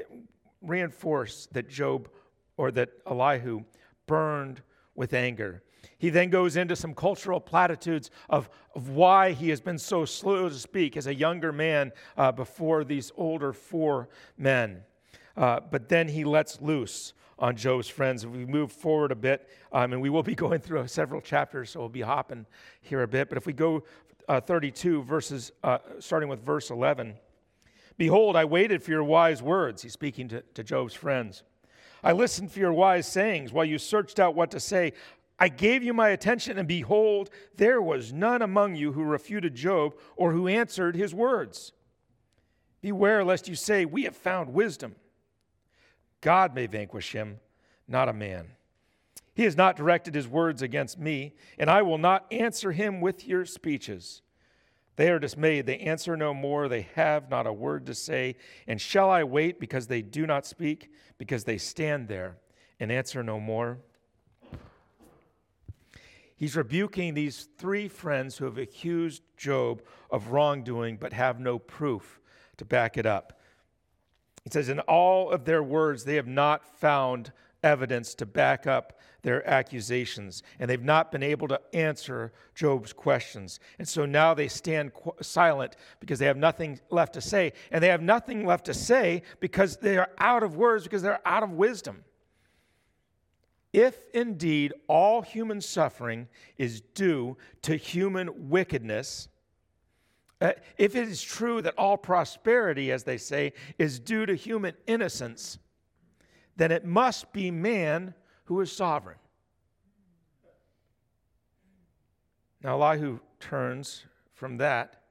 reinforce 0.62 1.48
that 1.52 1.68
Job 1.68 2.08
or 2.56 2.70
that 2.72 2.90
Elihu 3.06 3.64
burned 4.06 4.62
with 4.94 5.12
anger. 5.12 5.62
He 5.98 6.10
then 6.10 6.30
goes 6.30 6.56
into 6.56 6.76
some 6.76 6.94
cultural 6.94 7.40
platitudes 7.40 8.10
of, 8.28 8.48
of 8.74 8.90
why 8.90 9.32
he 9.32 9.48
has 9.50 9.60
been 9.60 9.78
so 9.78 10.04
slow 10.04 10.48
to 10.48 10.54
speak 10.54 10.96
as 10.96 11.06
a 11.06 11.14
younger 11.14 11.52
man 11.52 11.92
uh, 12.16 12.32
before 12.32 12.84
these 12.84 13.12
older 13.16 13.52
four 13.52 14.08
men. 14.36 14.82
Uh, 15.36 15.60
but 15.70 15.88
then 15.88 16.08
he 16.08 16.24
lets 16.24 16.60
loose 16.60 17.12
on 17.38 17.56
Job's 17.56 17.88
friends. 17.88 18.24
If 18.24 18.30
we 18.30 18.46
move 18.46 18.72
forward 18.72 19.12
a 19.12 19.16
bit, 19.16 19.48
um, 19.72 19.92
and 19.92 20.00
we 20.00 20.10
will 20.10 20.22
be 20.22 20.34
going 20.44 20.60
through 20.60 20.86
several 20.88 21.20
chapters, 21.20 21.70
so 21.70 21.80
we'll 21.80 21.88
be 21.88 22.00
hopping 22.00 22.46
here 22.80 23.02
a 23.02 23.08
bit. 23.08 23.28
But 23.28 23.38
if 23.38 23.46
we 23.46 23.52
go 23.52 23.84
uh, 24.28 24.40
32 24.40 25.02
verses, 25.02 25.52
uh, 25.62 25.78
starting 25.98 26.28
with 26.28 26.40
verse 26.40 26.70
11, 26.70 27.14
behold, 27.96 28.36
I 28.36 28.44
waited 28.44 28.82
for 28.82 28.90
your 28.90 29.04
wise 29.04 29.42
words. 29.42 29.82
He's 29.82 29.92
speaking 29.92 30.28
to, 30.28 30.42
to 30.54 30.62
Job's 30.62 30.94
friends. 30.94 31.42
I 32.02 32.12
listened 32.12 32.52
for 32.52 32.58
your 32.58 32.72
wise 32.72 33.06
sayings 33.06 33.52
while 33.52 33.64
you 33.64 33.78
searched 33.78 34.20
out 34.20 34.34
what 34.34 34.50
to 34.50 34.60
say. 34.60 34.92
I 35.38 35.48
gave 35.48 35.82
you 35.82 35.92
my 35.92 36.10
attention, 36.10 36.58
and 36.58 36.68
behold, 36.68 37.30
there 37.56 37.82
was 37.82 38.12
none 38.12 38.42
among 38.42 38.76
you 38.76 38.92
who 38.92 39.02
refuted 39.02 39.54
Job 39.54 39.94
or 40.16 40.32
who 40.32 40.46
answered 40.46 40.94
his 40.94 41.14
words. 41.14 41.72
Beware 42.80 43.24
lest 43.24 43.48
you 43.48 43.54
say, 43.54 43.84
We 43.84 44.04
have 44.04 44.16
found 44.16 44.52
wisdom. 44.52 44.94
God 46.20 46.54
may 46.54 46.66
vanquish 46.66 47.12
him, 47.12 47.40
not 47.88 48.08
a 48.08 48.12
man. 48.12 48.48
He 49.34 49.42
has 49.42 49.56
not 49.56 49.76
directed 49.76 50.14
his 50.14 50.28
words 50.28 50.62
against 50.62 50.98
me, 50.98 51.34
and 51.58 51.68
I 51.68 51.82
will 51.82 51.98
not 51.98 52.26
answer 52.32 52.70
him 52.70 53.00
with 53.00 53.26
your 53.26 53.44
speeches. 53.44 54.22
They 54.96 55.10
are 55.10 55.18
dismayed. 55.18 55.66
They 55.66 55.78
answer 55.78 56.16
no 56.16 56.32
more. 56.32 56.68
They 56.68 56.82
have 56.94 57.28
not 57.28 57.48
a 57.48 57.52
word 57.52 57.86
to 57.86 57.94
say. 57.94 58.36
And 58.68 58.80
shall 58.80 59.10
I 59.10 59.24
wait 59.24 59.58
because 59.58 59.88
they 59.88 60.02
do 60.02 60.24
not 60.26 60.46
speak, 60.46 60.90
because 61.18 61.44
they 61.44 61.58
stand 61.58 62.06
there 62.06 62.36
and 62.78 62.92
answer 62.92 63.22
no 63.22 63.40
more? 63.40 63.78
He's 66.36 66.56
rebuking 66.56 67.14
these 67.14 67.48
three 67.58 67.88
friends 67.88 68.36
who 68.36 68.44
have 68.44 68.58
accused 68.58 69.22
Job 69.36 69.82
of 70.10 70.28
wrongdoing 70.28 70.96
but 70.96 71.12
have 71.12 71.38
no 71.38 71.58
proof 71.58 72.20
to 72.56 72.64
back 72.64 72.96
it 72.96 73.06
up. 73.06 73.40
He 74.44 74.50
says, 74.50 74.68
In 74.68 74.80
all 74.80 75.30
of 75.30 75.44
their 75.44 75.62
words, 75.62 76.04
they 76.04 76.16
have 76.16 76.26
not 76.26 76.78
found 76.78 77.32
evidence 77.62 78.14
to 78.14 78.26
back 78.26 78.66
up 78.66 78.98
their 79.22 79.48
accusations, 79.48 80.42
and 80.58 80.68
they've 80.68 80.82
not 80.82 81.10
been 81.10 81.22
able 81.22 81.48
to 81.48 81.60
answer 81.72 82.30
Job's 82.54 82.92
questions. 82.92 83.58
And 83.78 83.88
so 83.88 84.04
now 84.04 84.34
they 84.34 84.48
stand 84.48 84.92
qu- 84.92 85.14
silent 85.22 85.76
because 85.98 86.18
they 86.18 86.26
have 86.26 86.36
nothing 86.36 86.78
left 86.90 87.14
to 87.14 87.22
say. 87.22 87.54
And 87.70 87.82
they 87.82 87.88
have 87.88 88.02
nothing 88.02 88.44
left 88.44 88.66
to 88.66 88.74
say 88.74 89.22
because 89.40 89.78
they 89.78 89.96
are 89.96 90.10
out 90.18 90.42
of 90.42 90.56
words, 90.56 90.84
because 90.84 91.00
they're 91.00 91.26
out 91.26 91.42
of 91.42 91.52
wisdom. 91.52 92.04
If 93.74 93.98
indeed 94.14 94.72
all 94.86 95.20
human 95.20 95.60
suffering 95.60 96.28
is 96.56 96.80
due 96.80 97.36
to 97.62 97.74
human 97.74 98.48
wickedness, 98.48 99.28
uh, 100.40 100.52
if 100.78 100.94
it 100.94 101.08
is 101.08 101.20
true 101.20 101.60
that 101.60 101.74
all 101.76 101.96
prosperity, 101.96 102.92
as 102.92 103.02
they 103.02 103.18
say, 103.18 103.52
is 103.76 103.98
due 103.98 104.26
to 104.26 104.34
human 104.36 104.74
innocence, 104.86 105.58
then 106.56 106.70
it 106.70 106.84
must 106.84 107.32
be 107.32 107.50
man 107.50 108.14
who 108.44 108.60
is 108.60 108.70
sovereign. 108.70 109.18
Now, 112.62 112.80
Elihu 112.80 113.18
turns 113.40 114.04
from 114.34 114.56
that 114.58 115.02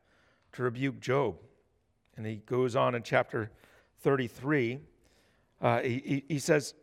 to 0.54 0.64
rebuke 0.64 1.02
Job. 1.02 1.36
And 2.16 2.26
he 2.26 2.38
goes 2.38 2.78
on 2.78 2.96
in 2.96 3.04
chapter 3.04 3.52
33. 4.04 4.80
Uh, 5.62 5.82
he, 5.82 6.24
he, 6.30 6.40
says, 6.40 6.76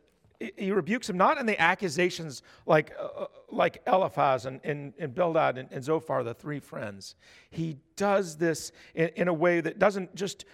he 0.56 0.73
rebukes 0.73 1.09
him 1.09 1.18
not 1.18 1.38
in 1.38 1.47
the 1.47 1.61
accusations 1.61 2.42
like, 2.64 2.92
uh, 2.99 3.04
uh, 3.04 3.26
like 3.50 3.82
Eliphaz 3.87 4.47
and, 4.47 4.61
and, 4.64 4.94
and 4.99 5.14
Bildad 5.14 5.59
and, 5.59 5.70
and, 5.70 5.85
Zophar, 5.85 6.25
the 6.25 6.32
three 6.32 6.61
friends. 6.61 7.14
He 7.50 7.76
does 7.97 8.37
this 8.37 8.73
in, 8.94 9.09
in 9.16 9.28
a 9.28 9.35
way 9.35 9.61
that 9.61 9.78
doesn't 9.78 10.14
just 10.14 10.47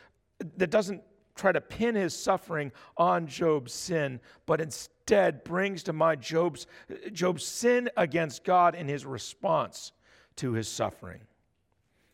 that 0.57 0.71
doesn't 0.71 1.03
try 1.35 1.53
to 1.53 1.61
pin 1.61 1.95
his 1.95 2.19
suffering 2.19 2.73
on 2.97 3.27
Job's 3.27 3.73
sin, 3.73 4.21
but 4.47 4.61
instead 4.61 5.45
brings 5.45 5.83
to 5.85 5.93
mind 5.93 6.21
Job's, 6.21 6.67
Job's 7.13 7.45
sin 7.47 7.89
against 7.97 8.45
God 8.45 8.75
in 8.75 8.89
his 8.89 9.07
response 9.07 9.93
to 10.37 10.53
his 10.53 10.69
suffering, 10.69 11.21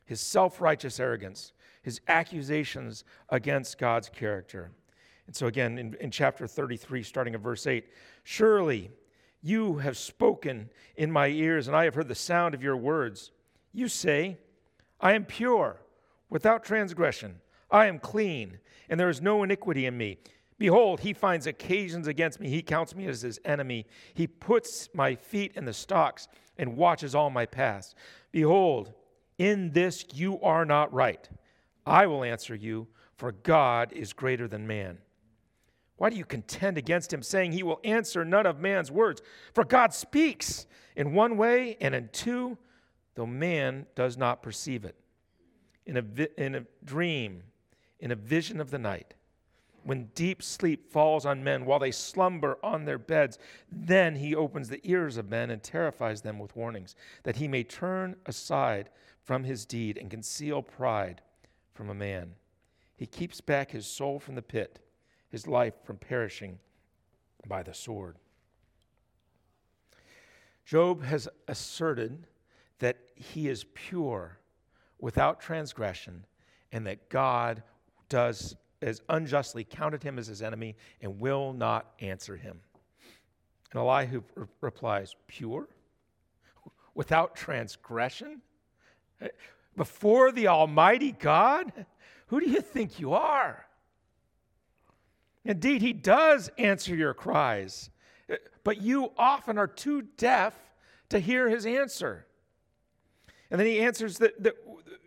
his 0.05 0.21
self 0.21 0.61
righteous 0.61 1.01
arrogance, 1.01 1.53
his 1.83 2.01
accusations 2.07 3.05
against 3.29 3.79
God's 3.79 4.09
character. 4.09 4.73
And 5.33 5.37
so, 5.39 5.47
again, 5.47 5.79
in, 5.79 5.95
in 5.99 6.11
chapter 6.11 6.47
33, 6.47 7.03
starting 7.03 7.35
at 7.35 7.41
verse 7.41 7.67
8, 7.67 7.87
surely 8.23 8.91
you 9.41 9.79
have 9.79 9.97
spoken 9.97 10.69
in 10.95 11.11
my 11.11 11.29
ears, 11.29 11.69
and 11.69 11.75
I 11.75 11.85
have 11.85 11.95
heard 11.95 12.09
the 12.09 12.15
sound 12.15 12.55
of 12.55 12.63
your 12.63 12.77
words. 12.77 13.31
You 13.73 13.89
say, 13.89 14.37
I 15.01 15.15
am 15.15 15.25
pure, 15.25 15.81
without 16.29 16.65
transgression. 16.65 17.41
I 17.71 17.87
am 17.87 17.99
clean, 17.99 18.59
and 18.91 19.01
there 19.01 19.09
is 19.09 19.23
no 19.23 19.43
iniquity 19.43 19.87
in 19.87 19.97
me. 19.97 20.19
Behold, 20.59 21.01
he 21.01 21.15
finds 21.15 21.47
occasions 21.47 22.09
against 22.09 22.39
me. 22.39 22.51
He 22.51 22.61
counts 22.61 22.95
me 22.95 23.07
as 23.07 23.23
his 23.23 23.41
enemy. 23.47 23.87
He 24.13 24.27
puts 24.27 24.91
my 24.93 25.15
feet 25.15 25.53
in 25.55 25.65
the 25.65 25.73
stocks 25.73 26.29
and 26.59 26.77
watches 26.77 27.15
all 27.15 27.31
my 27.31 27.47
paths. 27.47 27.95
Behold, 28.33 28.93
in 29.39 29.73
this 29.73 30.05
you 30.13 30.39
are 30.43 30.67
not 30.67 30.93
right. 30.93 31.27
I 31.87 32.07
will 32.07 32.23
answer 32.23 32.55
you, 32.55 32.89
for 33.17 33.33
God 33.33 33.95
is 33.95 34.13
greater 34.13 34.47
than 34.47 34.67
man. 34.67 34.99
Why 35.97 36.11
do 36.11 36.17
you 36.17 36.25
contend 36.25 36.79
against 36.79 37.13
him, 37.13 37.23
saying 37.23 37.53
he 37.53 37.63
will 37.63 37.81
answer 37.85 38.25
none 38.25 38.47
of 38.47 38.61
man's 38.61 38.91
words? 38.91 39.23
For 39.55 39.65
God 39.65 39.95
speaks 39.95 40.67
in 40.97 41.15
one 41.15 41.37
way 41.37 41.77
and 41.81 41.95
in 41.95 42.09
two, 42.13 42.59
though 43.15 43.27
man 43.27 43.87
does 43.95 44.17
not 44.17 44.43
perceive 44.43 44.85
it. 44.85 44.97
In 45.87 45.97
a, 45.97 46.03
vi- 46.03 46.29
in 46.39 46.55
a 46.55 46.65
dream, 46.85 47.43
in 48.01 48.11
a 48.11 48.17
vision 48.17 48.61
of 48.61 48.71
the 48.71 48.79
night, 48.79 49.15
when 49.85 50.11
deep 50.15 50.43
sleep 50.43 50.93
falls 50.93 51.27
on 51.27 51.43
men 51.43 51.67
while 51.67 51.81
they 51.81 51.91
slumber 51.91 52.59
on 52.63 52.85
their 52.85 52.99
beds, 52.99 53.39
then 53.71 54.17
he 54.17 54.35
opens 54.35 54.69
the 54.69 54.81
ears 54.85 55.17
of 55.17 55.29
men 55.29 55.51
and 55.51 55.63
terrifies 55.63 56.23
them 56.23 56.39
with 56.39 56.55
warnings, 56.55 56.95
that 57.25 57.37
he 57.37 57.49
may 57.49 57.65
turn 57.65 58.17
aside 58.27 58.91
from 59.25 59.45
his 59.45 59.65
deed 59.65 59.99
and 59.99 60.11
conceal 60.11 60.63
pride 60.63 61.21
from 61.75 61.91
a 61.91 61.95
man. 61.95 62.35
He 62.97 63.07
keeps 63.07 63.41
back 63.41 63.73
his 63.73 63.87
soul 63.87 64.21
from 64.21 64.37
the 64.37 64.43
pit 64.43 64.79
his 65.33 65.49
life 65.49 65.75
from 65.83 65.97
perishing 65.97 66.59
by 67.49 67.63
the 67.63 67.75
sword. 67.75 68.17
Job 70.65 71.03
has 71.03 71.27
asserted 71.49 72.27
that 72.79 72.99
he 73.17 73.49
is 73.49 73.65
pure 73.75 74.39
without 75.01 75.41
transgression 75.41 76.25
and 76.71 76.87
that 76.87 77.09
God 77.09 77.63
does 78.09 78.55
as 78.83 79.01
unjustly 79.09 79.65
counted 79.65 80.03
him 80.03 80.19
as 80.19 80.27
his 80.27 80.43
enemy 80.43 80.77
and 81.01 81.19
will 81.19 81.53
not 81.53 81.93
answer 82.01 82.37
him. 82.37 82.61
And 83.73 83.81
Elihu 83.81 84.23
re- 84.35 84.47
replies, 84.61 85.17
Pure? 85.27 85.69
Without 86.95 87.35
transgression? 87.35 88.43
Before 89.77 90.31
the 90.31 90.49
Almighty 90.49 91.13
God? 91.13 91.87
Who 92.27 92.41
do 92.41 92.51
you 92.51 92.61
think 92.61 93.01
you 93.01 93.15
are? 93.15 93.65
Indeed, 95.45 95.83
he 95.83 95.93
does 95.93 96.51
answer 96.59 96.95
your 96.95 97.15
cries, 97.15 97.91
eh, 98.29 98.37
but 98.65 98.81
you 98.81 99.13
often 99.17 99.59
are 99.59 99.67
too 99.67 100.03
deaf 100.17 100.55
to 101.09 101.19
hear 101.19 101.49
his 101.49 101.67
answer. 101.67 102.27
And 103.51 103.61
then 103.61 103.67
he 103.67 103.81
answers 103.81 104.19
that, 104.19 104.43
that 104.43 104.55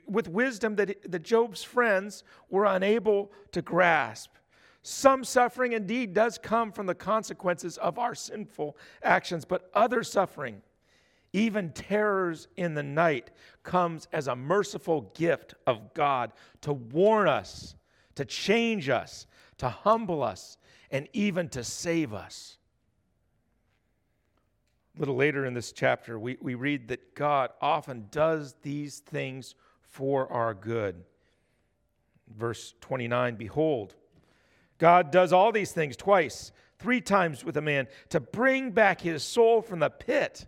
with 0.07 0.27
wisdom 0.27 0.75
that, 0.75 1.11
that 1.11 1.23
Job's 1.23 1.63
friends 1.63 2.23
were 2.49 2.65
unable 2.65 3.31
to 3.51 3.61
grasp. 3.61 4.31
Some 4.83 5.23
suffering 5.23 5.73
indeed 5.73 6.13
does 6.13 6.37
come 6.37 6.71
from 6.71 6.85
the 6.85 6.93
consequences 6.93 7.77
of 7.77 7.97
our 7.97 8.13
sinful 8.13 8.77
actions, 9.01 9.43
but 9.43 9.71
other 9.73 10.03
suffering, 10.03 10.61
even 11.33 11.71
terrors 11.71 12.47
in 12.55 12.75
the 12.75 12.83
night, 12.83 13.31
comes 13.63 14.07
as 14.13 14.27
a 14.27 14.35
merciful 14.35 15.11
gift 15.15 15.55
of 15.65 15.95
God 15.95 16.33
to 16.61 16.73
warn 16.73 17.27
us, 17.27 17.75
to 18.13 18.25
change 18.25 18.89
us, 18.89 19.25
to 19.57 19.69
humble 19.69 20.23
us, 20.23 20.57
and 20.91 21.07
even 21.13 21.49
to 21.49 21.63
save 21.63 22.13
us. 22.13 22.57
A 24.95 24.99
little 24.99 25.15
later 25.15 25.45
in 25.45 25.53
this 25.53 25.71
chapter, 25.71 26.17
we, 26.17 26.37
we 26.41 26.55
read 26.55 26.87
that 26.87 27.15
God 27.15 27.51
often 27.61 28.07
does 28.11 28.55
these 28.61 28.99
things 28.99 29.55
for 29.81 30.31
our 30.31 30.53
good. 30.53 31.03
Verse 32.37 32.73
29 32.81 33.35
Behold, 33.35 33.95
God 34.77 35.11
does 35.11 35.33
all 35.33 35.51
these 35.51 35.71
things 35.71 35.95
twice, 35.97 36.51
three 36.79 37.01
times 37.01 37.43
with 37.43 37.57
a 37.57 37.61
man 37.61 37.87
to 38.09 38.19
bring 38.19 38.71
back 38.71 39.01
his 39.01 39.23
soul 39.23 39.61
from 39.61 39.79
the 39.79 39.89
pit, 39.89 40.45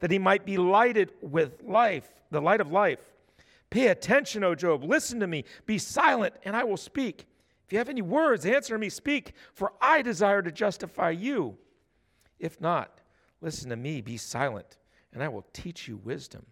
that 0.00 0.10
he 0.10 0.18
might 0.18 0.44
be 0.44 0.56
lighted 0.56 1.12
with 1.20 1.62
life, 1.62 2.08
the 2.30 2.40
light 2.40 2.60
of 2.60 2.70
life. 2.70 3.00
Pay 3.70 3.88
attention, 3.88 4.44
O 4.44 4.54
Job. 4.54 4.84
Listen 4.84 5.20
to 5.20 5.26
me. 5.26 5.44
Be 5.64 5.78
silent, 5.78 6.34
and 6.44 6.54
I 6.56 6.64
will 6.64 6.76
speak. 6.76 7.26
If 7.66 7.72
you 7.72 7.78
have 7.78 7.88
any 7.88 8.02
words, 8.02 8.46
answer 8.46 8.78
me, 8.78 8.88
speak, 8.88 9.32
for 9.52 9.72
I 9.80 10.00
desire 10.00 10.40
to 10.40 10.52
justify 10.52 11.10
you. 11.10 11.58
If 12.38 12.60
not, 12.60 13.00
listen 13.40 13.70
to 13.70 13.76
me, 13.76 14.00
be 14.00 14.16
silent, 14.16 14.78
and 15.12 15.20
I 15.20 15.28
will 15.28 15.44
teach 15.52 15.88
you 15.88 15.96
wisdom. 15.96 16.46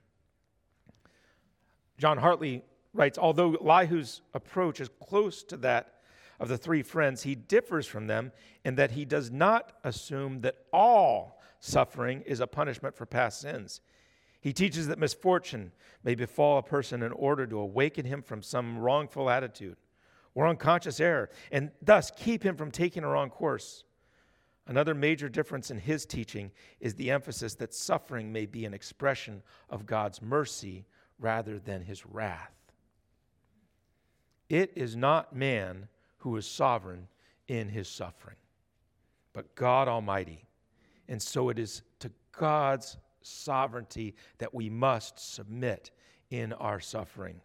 John 1.98 2.18
Hartley 2.18 2.64
writes 2.92 3.16
Although 3.16 3.54
Elihu's 3.54 4.22
approach 4.34 4.80
is 4.80 4.90
close 5.00 5.44
to 5.44 5.56
that 5.58 6.00
of 6.40 6.48
the 6.48 6.58
three 6.58 6.82
friends, 6.82 7.22
he 7.22 7.36
differs 7.36 7.86
from 7.86 8.08
them 8.08 8.32
in 8.64 8.74
that 8.74 8.90
he 8.90 9.04
does 9.04 9.30
not 9.30 9.72
assume 9.84 10.40
that 10.40 10.56
all 10.72 11.40
suffering 11.60 12.22
is 12.22 12.40
a 12.40 12.46
punishment 12.48 12.96
for 12.96 13.06
past 13.06 13.40
sins. 13.40 13.80
He 14.40 14.52
teaches 14.52 14.88
that 14.88 14.98
misfortune 14.98 15.70
may 16.02 16.16
befall 16.16 16.58
a 16.58 16.62
person 16.62 17.04
in 17.04 17.12
order 17.12 17.46
to 17.46 17.58
awaken 17.60 18.04
him 18.04 18.20
from 18.20 18.42
some 18.42 18.78
wrongful 18.78 19.30
attitude 19.30 19.76
or 20.34 20.46
unconscious 20.46 21.00
error, 21.00 21.30
and 21.52 21.70
thus 21.80 22.10
keep 22.16 22.42
him 22.42 22.56
from 22.56 22.70
taking 22.70 23.04
a 23.04 23.08
wrong 23.08 23.30
course. 23.30 23.84
Another 24.66 24.94
major 24.94 25.28
difference 25.28 25.70
in 25.70 25.78
his 25.78 26.06
teaching 26.06 26.50
is 26.80 26.94
the 26.94 27.10
emphasis 27.10 27.54
that 27.56 27.74
suffering 27.74 28.32
may 28.32 28.46
be 28.46 28.64
an 28.64 28.74
expression 28.74 29.42
of 29.68 29.86
God's 29.86 30.22
mercy 30.22 30.86
rather 31.18 31.58
than 31.58 31.82
his 31.82 32.06
wrath. 32.06 32.54
It 34.48 34.72
is 34.74 34.96
not 34.96 35.34
man 35.34 35.88
who 36.18 36.36
is 36.36 36.46
sovereign 36.46 37.08
in 37.48 37.68
his 37.68 37.88
suffering, 37.88 38.36
but 39.32 39.54
God 39.54 39.88
Almighty. 39.88 40.46
And 41.08 41.20
so 41.20 41.50
it 41.50 41.58
is 41.58 41.82
to 42.00 42.10
God's 42.32 42.96
sovereignty 43.20 44.14
that 44.38 44.54
we 44.54 44.70
must 44.70 45.34
submit 45.34 45.90
in 46.30 46.52
our 46.54 46.80
suffering. 46.80 47.40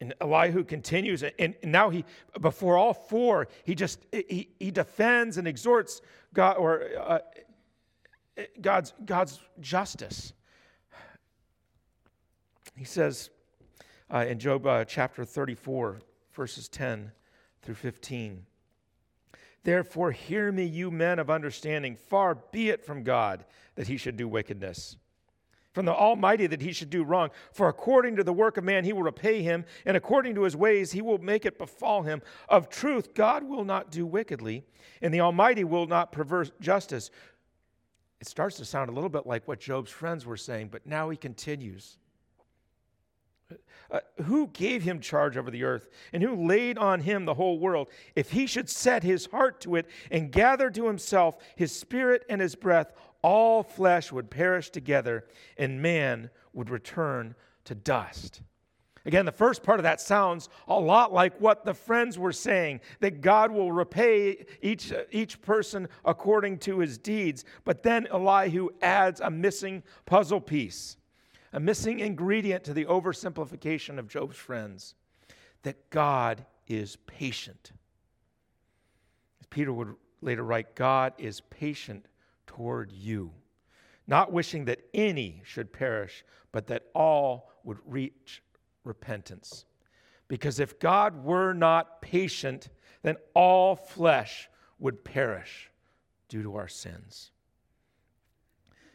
And 0.00 0.14
Elihu 0.20 0.64
continues, 0.64 1.22
and 1.38 1.54
now 1.62 1.90
he, 1.90 2.06
before 2.40 2.78
all 2.78 2.94
four, 2.94 3.48
he 3.64 3.74
just 3.74 4.00
he, 4.12 4.48
he 4.58 4.70
defends 4.70 5.36
and 5.36 5.46
exhorts 5.46 6.00
God 6.32 6.56
or 6.56 6.84
uh, 6.98 7.18
God's 8.62 8.94
God's 9.04 9.40
justice. 9.60 10.32
He 12.76 12.84
says 12.84 13.28
uh, 14.10 14.24
in 14.26 14.38
Job 14.38 14.66
uh, 14.66 14.84
chapter 14.86 15.24
34, 15.24 16.00
verses 16.32 16.68
10 16.68 17.12
through 17.62 17.74
15. 17.74 18.46
Therefore, 19.62 20.10
hear 20.12 20.50
me, 20.50 20.64
you 20.64 20.90
men 20.90 21.18
of 21.18 21.28
understanding. 21.28 21.94
Far 21.94 22.36
be 22.50 22.70
it 22.70 22.84
from 22.84 23.02
God 23.02 23.44
that 23.74 23.88
he 23.88 23.98
should 23.98 24.16
do 24.16 24.26
wickedness, 24.26 24.96
from 25.80 25.86
the 25.86 25.94
Almighty 25.94 26.46
that 26.46 26.60
he 26.60 26.72
should 26.72 26.90
do 26.90 27.02
wrong. 27.02 27.30
For 27.52 27.68
according 27.68 28.16
to 28.16 28.22
the 28.22 28.34
work 28.34 28.58
of 28.58 28.64
man, 28.64 28.84
he 28.84 28.92
will 28.92 29.02
repay 29.02 29.40
him, 29.40 29.64
and 29.86 29.96
according 29.96 30.34
to 30.34 30.42
his 30.42 30.54
ways, 30.54 30.92
he 30.92 31.00
will 31.00 31.16
make 31.16 31.46
it 31.46 31.56
befall 31.56 32.02
him. 32.02 32.20
Of 32.50 32.68
truth, 32.68 33.14
God 33.14 33.44
will 33.44 33.64
not 33.64 33.90
do 33.90 34.04
wickedly, 34.04 34.66
and 35.00 35.14
the 35.14 35.22
Almighty 35.22 35.64
will 35.64 35.86
not 35.86 36.12
pervert 36.12 36.60
justice. 36.60 37.10
It 38.20 38.26
starts 38.26 38.58
to 38.58 38.66
sound 38.66 38.90
a 38.90 38.92
little 38.92 39.08
bit 39.08 39.26
like 39.26 39.48
what 39.48 39.58
Job's 39.58 39.90
friends 39.90 40.26
were 40.26 40.36
saying, 40.36 40.68
but 40.68 40.84
now 40.84 41.08
he 41.08 41.16
continues. 41.16 41.96
Uh, 43.90 44.00
who 44.24 44.48
gave 44.48 44.82
him 44.82 45.00
charge 45.00 45.36
over 45.36 45.50
the 45.50 45.64
earth 45.64 45.88
and 46.12 46.22
who 46.22 46.46
laid 46.46 46.78
on 46.78 47.00
him 47.00 47.24
the 47.24 47.34
whole 47.34 47.58
world? 47.58 47.88
If 48.14 48.30
he 48.30 48.46
should 48.46 48.68
set 48.68 49.02
his 49.02 49.26
heart 49.26 49.62
to 49.62 49.76
it 49.76 49.86
and 50.10 50.30
gather 50.30 50.70
to 50.70 50.86
himself 50.86 51.38
his 51.56 51.74
spirit 51.74 52.24
and 52.28 52.40
his 52.40 52.54
breath, 52.54 52.92
all 53.22 53.62
flesh 53.62 54.12
would 54.12 54.30
perish 54.30 54.70
together 54.70 55.24
and 55.56 55.82
man 55.82 56.30
would 56.52 56.70
return 56.70 57.34
to 57.64 57.74
dust. 57.74 58.42
Again, 59.06 59.24
the 59.24 59.32
first 59.32 59.62
part 59.62 59.80
of 59.80 59.84
that 59.84 60.00
sounds 60.00 60.50
a 60.68 60.78
lot 60.78 61.12
like 61.12 61.40
what 61.40 61.64
the 61.64 61.72
friends 61.72 62.18
were 62.18 62.32
saying 62.32 62.80
that 63.00 63.22
God 63.22 63.50
will 63.50 63.72
repay 63.72 64.44
each, 64.60 64.92
each 65.10 65.40
person 65.40 65.88
according 66.04 66.58
to 66.58 66.80
his 66.80 66.98
deeds. 66.98 67.44
But 67.64 67.82
then 67.82 68.06
Elihu 68.08 68.68
adds 68.82 69.20
a 69.20 69.30
missing 69.30 69.82
puzzle 70.04 70.40
piece 70.40 70.96
a 71.52 71.60
missing 71.60 72.00
ingredient 72.00 72.64
to 72.64 72.74
the 72.74 72.84
oversimplification 72.84 73.98
of 73.98 74.08
Job's 74.08 74.36
friends 74.36 74.94
that 75.62 75.90
God 75.90 76.46
is 76.68 76.96
patient. 77.06 77.72
As 79.40 79.46
Peter 79.46 79.72
would 79.72 79.94
later 80.22 80.44
write, 80.44 80.74
God 80.74 81.12
is 81.18 81.40
patient 81.40 82.06
toward 82.50 82.90
you, 82.90 83.30
not 84.08 84.32
wishing 84.32 84.64
that 84.64 84.80
any 84.92 85.40
should 85.44 85.72
perish, 85.72 86.24
but 86.50 86.66
that 86.66 86.82
all 86.96 87.52
would 87.62 87.78
reach 87.86 88.42
repentance. 88.82 89.64
Because 90.26 90.58
if 90.58 90.80
God 90.80 91.22
were 91.22 91.52
not 91.52 92.02
patient, 92.02 92.68
then 93.02 93.14
all 93.34 93.76
flesh 93.76 94.48
would 94.80 95.04
perish 95.04 95.70
due 96.28 96.42
to 96.42 96.56
our 96.56 96.66
sins. 96.66 97.30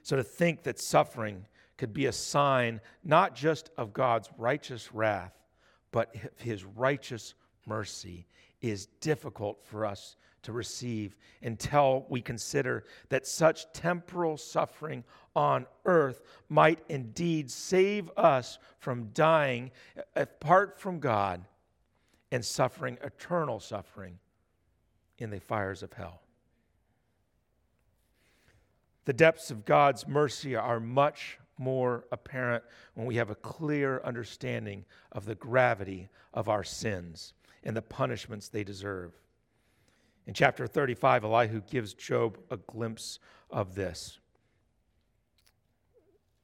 So 0.03 0.17
to 0.17 0.23
think 0.23 0.63
that 0.63 0.81
suffering 0.81 1.45
could 1.77 1.93
be 1.93 2.07
a 2.07 2.11
sign 2.11 2.81
not 3.05 3.35
just 3.35 3.69
of 3.77 3.93
God's 3.93 4.29
righteous 4.37 4.93
wrath, 4.93 5.33
but 5.91 6.13
his 6.35 6.65
righteous 6.65 7.35
mercy 7.65 8.27
is 8.59 8.87
difficult 8.99 9.63
for 9.63 9.85
us 9.85 10.17
to 10.45 10.51
receive 10.51 11.15
until 11.41 12.05
we 12.09 12.21
consider 12.21 12.83
that 13.09 13.27
such 13.27 13.71
temporal 13.73 14.37
suffering 14.37 15.03
on 15.35 15.65
earth 15.85 16.21
might 16.49 16.79
indeed 16.87 17.51
save 17.51 18.09
us 18.15 18.57
from 18.79 19.09
dying 19.13 19.71
apart 20.15 20.79
from 20.79 20.99
God 20.99 21.45
and 22.31 22.43
suffering 22.43 22.97
eternal 23.03 23.59
suffering 23.59 24.19
in 25.17 25.29
the 25.29 25.39
fires 25.39 25.83
of 25.83 25.93
hell. 25.93 26.21
The 29.05 29.13
depths 29.13 29.51
of 29.51 29.65
God's 29.65 30.07
mercy 30.07 30.55
are 30.55 30.79
much 30.79 31.39
more 31.57 32.05
apparent 32.11 32.63
when 32.95 33.05
we 33.05 33.15
have 33.15 33.29
a 33.29 33.35
clear 33.35 34.01
understanding 34.03 34.85
of 35.11 35.25
the 35.25 35.35
gravity 35.35 36.09
of 36.33 36.49
our 36.49 36.63
sins 36.63 37.33
and 37.63 37.75
the 37.75 37.81
punishments 37.81 38.49
they 38.49 38.63
deserve. 38.63 39.13
In 40.27 40.33
chapter 40.33 40.65
35, 40.65 41.23
Elihu 41.23 41.61
gives 41.61 41.93
Job 41.93 42.39
a 42.49 42.57
glimpse 42.57 43.19
of 43.49 43.75
this. 43.75 44.19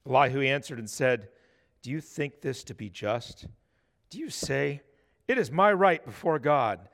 Elihu 0.08 0.40
answered 0.40 0.78
and 0.78 0.88
said, 0.88 1.28
Do 1.82 1.90
you 1.90 2.00
think 2.00 2.40
this 2.40 2.62
to 2.64 2.74
be 2.74 2.88
just? 2.88 3.46
Do 4.10 4.18
you 4.18 4.30
say, 4.30 4.82
It 5.26 5.38
is 5.38 5.50
my 5.50 5.72
right 5.72 6.04
before 6.04 6.38
God 6.38 6.88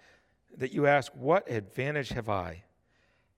that 0.56 0.72
you 0.72 0.86
ask, 0.86 1.12
What 1.14 1.50
advantage 1.50 2.10
have 2.10 2.28
I? 2.28 2.64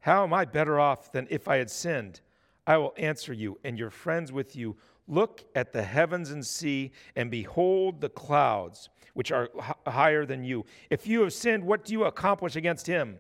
How 0.01 0.23
am 0.23 0.33
I 0.33 0.45
better 0.45 0.79
off 0.79 1.13
than 1.13 1.27
if 1.31 1.49
I 1.49 1.57
had 1.57 1.71
sinned? 1.71 2.21
I 2.67 2.77
will 2.77 2.95
answer 2.97 3.33
you, 3.33 3.59
and 3.65 3.79
your 3.79 3.91
friends 3.91 4.33
with 4.33 4.55
you. 4.55 4.77
Look 5.09 5.45
at 5.57 5.73
the 5.73 5.83
heavens 5.83 6.31
and 6.31 6.47
see, 6.47 6.93
and 7.17 7.31
behold 7.31 8.01
the 8.01 8.09
clouds, 8.09 8.91
which 9.15 9.33
are 9.33 9.49
h- 9.57 9.75
higher 9.93 10.25
than 10.25 10.45
you. 10.45 10.65
If 10.89 11.07
you 11.07 11.23
have 11.23 11.33
sinned, 11.33 11.65
what 11.65 11.85
do 11.85 11.93
you 11.93 12.05
accomplish 12.05 12.55
against 12.55 12.87
him? 12.87 13.19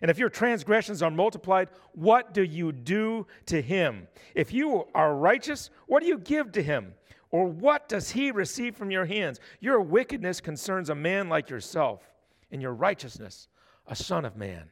And 0.00 0.10
if 0.10 0.18
your 0.18 0.28
transgressions 0.28 1.02
are 1.02 1.10
multiplied, 1.10 1.68
what 1.92 2.32
do 2.32 2.42
you 2.42 2.72
do 2.72 3.26
to 3.46 3.60
him? 3.60 4.08
If 4.34 4.52
you 4.52 4.86
are 4.94 5.14
righteous, 5.14 5.70
what 5.86 6.02
do 6.02 6.08
you 6.08 6.18
give 6.18 6.52
to 6.52 6.62
him? 6.62 6.94
Or 7.30 7.46
what 7.46 7.88
does 7.88 8.10
he 8.10 8.30
receive 8.30 8.76
from 8.76 8.90
your 8.90 9.04
hands? 9.04 9.40
Your 9.60 9.80
wickedness 9.80 10.40
concerns 10.40 10.88
a 10.88 10.94
man 10.94 11.28
like 11.28 11.50
yourself, 11.50 12.02
and 12.50 12.62
your 12.62 12.72
righteousness, 12.72 13.48
a 13.86 13.94
son 13.94 14.24
of 14.24 14.36
man. 14.36 14.70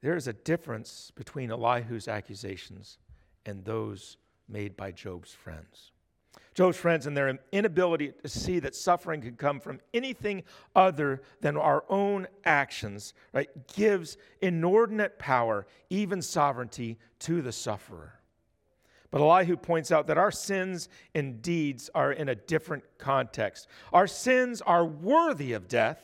There 0.00 0.16
is 0.16 0.26
a 0.26 0.34
difference 0.34 1.12
between 1.14 1.50
Elihu's 1.50 2.08
accusations 2.08 2.98
and 3.46 3.64
those 3.64 4.18
made 4.48 4.76
by 4.76 4.90
Job's 4.90 5.32
friends. 5.32 5.92
Job's 6.54 6.76
friends, 6.76 7.06
and 7.06 7.16
their 7.16 7.36
inability 7.50 8.12
to 8.22 8.28
see 8.28 8.60
that 8.60 8.76
suffering 8.76 9.20
could 9.20 9.38
come 9.38 9.58
from 9.58 9.80
anything 9.92 10.44
other 10.76 11.20
than 11.40 11.56
our 11.56 11.84
own 11.88 12.28
actions, 12.44 13.12
right, 13.32 13.48
gives 13.74 14.16
inordinate 14.40 15.18
power, 15.18 15.66
even 15.90 16.22
sovereignty, 16.22 16.96
to 17.18 17.42
the 17.42 17.50
sufferer. 17.50 18.20
But 19.10 19.20
Elihu 19.20 19.56
points 19.56 19.90
out 19.90 20.06
that 20.06 20.18
our 20.18 20.30
sins 20.30 20.88
and 21.14 21.42
deeds 21.42 21.90
are 21.94 22.12
in 22.12 22.28
a 22.28 22.34
different 22.34 22.84
context. 22.98 23.68
Our 23.92 24.06
sins 24.06 24.60
are 24.62 24.84
worthy 24.84 25.52
of 25.52 25.68
death, 25.68 26.00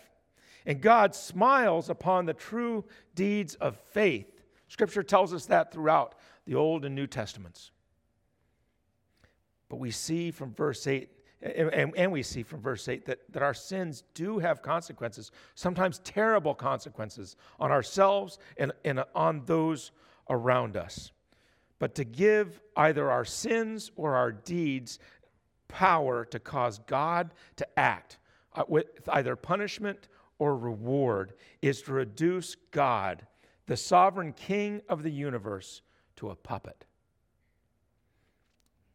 and 0.66 0.80
God 0.80 1.14
smiles 1.14 1.90
upon 1.90 2.26
the 2.26 2.34
true 2.34 2.84
deeds 3.14 3.54
of 3.56 3.76
faith. 3.92 4.42
Scripture 4.68 5.02
tells 5.02 5.32
us 5.32 5.46
that 5.46 5.72
throughout 5.72 6.16
the 6.44 6.54
Old 6.56 6.84
and 6.84 6.94
New 6.94 7.06
Testaments. 7.06 7.70
But 9.70 9.76
we 9.76 9.90
see 9.90 10.30
from 10.30 10.52
verse 10.52 10.86
8 10.86 11.08
and, 11.42 11.94
and, 11.96 12.12
we 12.12 12.22
see 12.22 12.42
from 12.42 12.60
verse 12.60 12.86
8 12.86 13.06
that, 13.06 13.20
that 13.32 13.42
our 13.42 13.54
sins 13.54 14.04
do 14.12 14.38
have 14.38 14.60
consequences, 14.60 15.30
sometimes 15.54 16.00
terrible 16.00 16.54
consequences 16.54 17.36
on 17.58 17.70
ourselves 17.70 18.38
and, 18.58 18.72
and 18.84 19.02
on 19.14 19.42
those 19.46 19.90
around 20.28 20.76
us. 20.76 21.12
But 21.78 21.94
to 21.94 22.04
give 22.04 22.60
either 22.76 23.10
our 23.10 23.24
sins 23.24 23.90
or 23.96 24.16
our 24.16 24.32
deeds 24.32 24.98
power 25.66 26.26
to 26.26 26.38
cause 26.38 26.80
God 26.80 27.32
to 27.56 27.66
act 27.78 28.18
uh, 28.54 28.64
with 28.68 28.86
either 29.08 29.34
punishment 29.34 30.08
or 30.38 30.58
reward 30.58 31.32
is 31.62 31.80
to 31.82 31.92
reduce 31.94 32.54
God, 32.70 33.26
the 33.66 33.78
sovereign 33.78 34.34
king 34.34 34.82
of 34.90 35.02
the 35.02 35.10
universe, 35.10 35.80
to 36.16 36.28
a 36.28 36.34
puppet. 36.34 36.84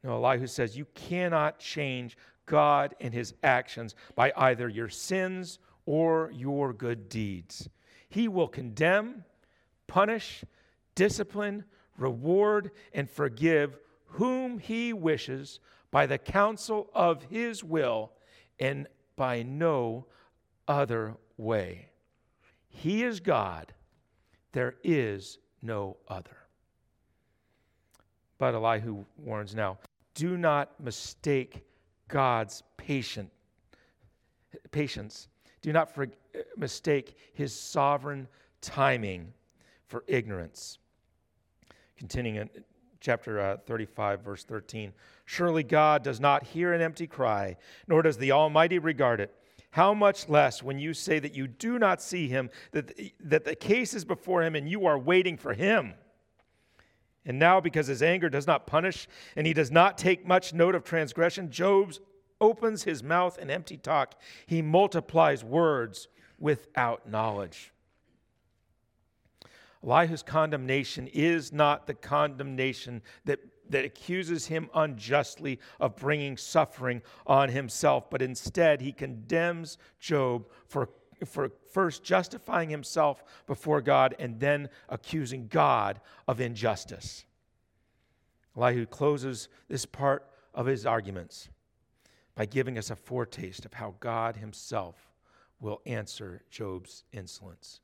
No, 0.06 0.24
Elihu 0.24 0.46
says 0.46 0.78
you 0.78 0.86
cannot 0.94 1.58
change 1.58 2.15
God 2.46 2.94
and 3.02 3.12
his 3.12 3.34
actions 3.41 3.96
by 4.13 4.32
either 4.38 4.70
your 4.70 4.88
sins 4.88 5.58
or 5.88 6.32
your 6.32 6.74
good 6.74 7.10
deeds. 7.10 7.68
He 8.08 8.28
will 8.28 8.48
condemn, 8.48 9.26
punish, 9.88 10.44
discipline, 10.94 11.63
reward, 11.98 12.70
and 12.94 13.10
forgive 13.10 13.80
whom 14.06 14.60
he 14.60 14.94
wishes 14.94 15.60
by 15.89 16.06
the 16.06 16.20
counsel 16.20 16.88
of 16.94 17.24
his 17.24 17.63
will 17.63 18.12
and 18.60 18.88
by 19.15 19.41
no 19.41 20.06
other 20.68 21.15
way. 21.36 21.88
He 22.68 23.04
is 23.04 23.20
God, 23.20 23.74
there 24.52 24.76
is 24.84 25.39
no 25.63 25.98
other. 26.08 26.38
But 28.38 28.54
Elihu 28.54 29.06
warns 29.18 29.56
now 29.56 29.80
do 30.15 30.38
not 30.38 30.80
mistake 30.82 31.63
God's 32.08 32.63
patient, 32.78 33.30
patience. 34.71 35.28
Do 35.62 35.71
not 35.71 35.93
for, 35.93 36.08
mistake 36.58 37.15
his 37.34 37.54
sovereign 37.54 38.28
timing 38.62 39.34
for 39.88 40.04
ignorance. 40.08 40.80
Continuing 41.97 42.38
in 42.38 42.49
chapter 42.99 43.39
uh, 43.39 43.58
35, 43.65 44.21
verse 44.21 44.43
13. 44.43 44.91
Surely 45.25 45.63
God 45.63 46.04
does 46.04 46.19
not 46.19 46.43
hear 46.43 46.73
an 46.73 46.82
empty 46.82 47.08
cry, 47.08 47.58
nor 47.88 48.01
does 48.01 48.17
the 48.17 48.32
Almighty 48.32 48.80
regard 48.80 49.19
it. 49.19 49.34
How 49.71 49.93
much 49.93 50.30
less 50.30 50.63
when 50.63 50.80
you 50.80 50.93
say 50.93 51.19
that 51.19 51.36
you 51.36 51.47
do 51.47 51.78
not 51.78 52.01
see 52.01 52.28
him, 52.28 52.49
that, 52.71 52.97
that 53.19 53.43
the 53.43 53.56
case 53.56 53.93
is 53.93 54.06
before 54.06 54.41
him 54.41 54.56
and 54.56 54.69
you 54.69 54.86
are 54.86 54.97
waiting 54.97 55.38
for 55.38 55.54
him? 55.54 55.93
And 57.26 57.40
now, 57.40 57.60
because 57.60 57.88
his 57.88 58.04
anger 58.04 58.30
does 58.30 58.46
not 58.46 58.68
punish 58.68 59.08
and 59.36 59.48
he 59.48 59.54
does 59.54 59.72
not 59.72 59.98
take 59.98 60.28
much 60.28 60.54
note 60.54 60.76
of 60.76 60.84
transgression, 60.84 61.50
Job 61.50 61.94
opens 62.40 62.84
his 62.84 63.04
mouth 63.04 63.40
in 63.40 63.50
empty 63.50 63.78
talk. 63.78 64.20
He 64.46 64.62
multiplies 64.62 65.44
words 65.44 66.08
without 66.38 67.10
knowledge. 67.10 67.72
Elihu's 69.84 70.24
condemnation 70.24 71.08
is 71.08 71.54
not 71.54 71.86
the 71.86 71.94
condemnation 71.94 73.02
that, 73.26 73.40
that 73.70 73.86
accuses 73.86 74.48
him 74.48 74.70
unjustly 74.74 75.60
of 75.80 75.96
bringing 75.96 76.38
suffering 76.38 77.02
on 77.28 77.50
himself, 77.50 78.10
but 78.10 78.22
instead 78.22 78.82
he 78.82 78.92
condemns 78.92 79.78
Job 80.00 80.48
for, 80.68 80.90
for 81.25 81.51
first 81.71 82.04
justifying 82.04 82.69
himself 82.69 83.23
before 83.47 83.82
God 83.82 84.15
and 84.19 84.39
then 84.39 84.69
accusing 84.89 85.47
God 85.47 86.01
of 86.28 86.41
injustice. 86.41 87.25
Elihu 88.58 88.86
closes 88.86 89.47
this 89.67 89.86
part 89.86 90.28
of 90.54 90.65
his 90.65 90.86
arguments 90.86 91.49
by 92.36 92.45
giving 92.45 92.78
us 92.78 92.89
a 92.89 92.95
foretaste 92.95 93.65
of 93.65 93.73
how 93.73 93.95
God 93.99 94.38
himself 94.38 94.95
will 95.60 95.82
answer 95.86 96.41
Job's 96.49 97.04
insolence. 97.12 97.80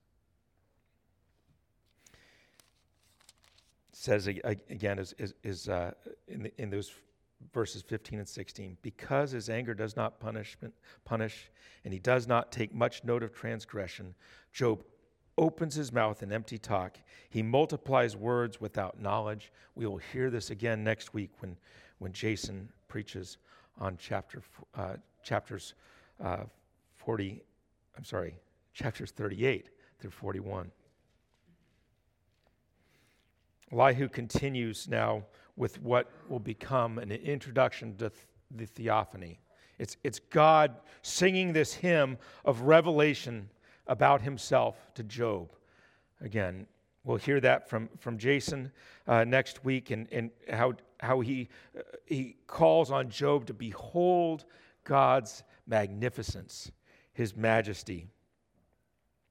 says 4.02 4.26
again 4.26 4.98
is, 4.98 5.14
is, 5.20 5.34
is 5.44 5.70
uh, 5.70 5.92
in, 6.28 6.44
the, 6.44 6.52
in 6.62 6.72
those 6.72 6.92
verses 7.54 7.82
15 7.82 8.20
and 8.20 8.28
16 8.28 8.78
because 8.82 9.32
his 9.32 9.50
anger 9.50 9.74
does 9.74 9.96
not 9.96 10.20
punishment, 10.20 10.74
punish 11.06 11.50
and 11.84 11.94
he 11.94 12.00
does 12.00 12.28
not 12.28 12.52
take 12.52 12.74
much 12.74 13.04
note 13.04 13.24
of 13.24 13.34
transgression 13.34 14.14
job 14.54 14.84
opens 15.38 15.76
his 15.76 15.92
mouth 15.92 16.22
in 16.22 16.32
empty 16.32 16.58
talk. 16.58 16.98
He 17.30 17.42
multiplies 17.42 18.16
words 18.16 18.60
without 18.62 19.00
knowledge. 19.00 19.52
We 19.76 19.86
will 19.88 19.98
hear 19.98 20.30
this 20.30 20.50
again 20.52 20.84
next 20.84 21.14
week 21.14 21.32
when, 21.40 21.58
when 22.00 22.12
jason 22.14 22.70
preaches 22.88 23.38
on 23.80 23.98
chapter 23.98 24.42
uh, 24.76 24.96
chapters 25.24 25.74
uh, 26.24 26.44
40 26.98 27.42
i'm 27.98 28.04
sorry 28.04 28.36
chapters 28.74 29.12
38 29.12 29.70
through 30.00 30.12
41 30.12 30.72
Elihu 33.72 34.10
continues 34.10 34.88
now 34.90 35.24
with 35.56 35.82
what 35.82 36.10
will 36.30 36.40
become 36.40 36.98
an 36.98 37.12
introduction 37.12 37.96
to 37.98 38.12
the 38.56 38.66
theophany. 38.66 39.40
It's, 39.80 39.98
it's 40.04 40.20
God 40.20 40.76
singing 41.02 41.54
this 41.54 41.74
hymn 41.74 42.18
of 42.46 42.62
revelation 42.62 43.50
about 43.88 44.22
himself 44.22 44.78
to 44.96 45.04
Job. 45.04 45.52
Again, 46.22 46.68
we'll 47.04 47.18
hear 47.18 47.40
that 47.40 47.68
from, 47.68 47.90
from 48.00 48.18
Jason 48.18 48.72
uh, 49.08 49.24
next 49.24 49.66
week 49.66 49.90
and, 49.90 50.08
and 50.12 50.30
how, 50.52 50.74
how 51.00 51.20
he, 51.20 51.50
uh, 51.78 51.82
he 52.06 52.36
calls 52.48 52.92
on 52.92 53.10
Job 53.10 53.48
to 53.48 53.54
behold 53.54 54.46
God's 54.84 55.44
magnificence, 55.66 56.72
his 57.14 57.36
majesty. 57.36 58.08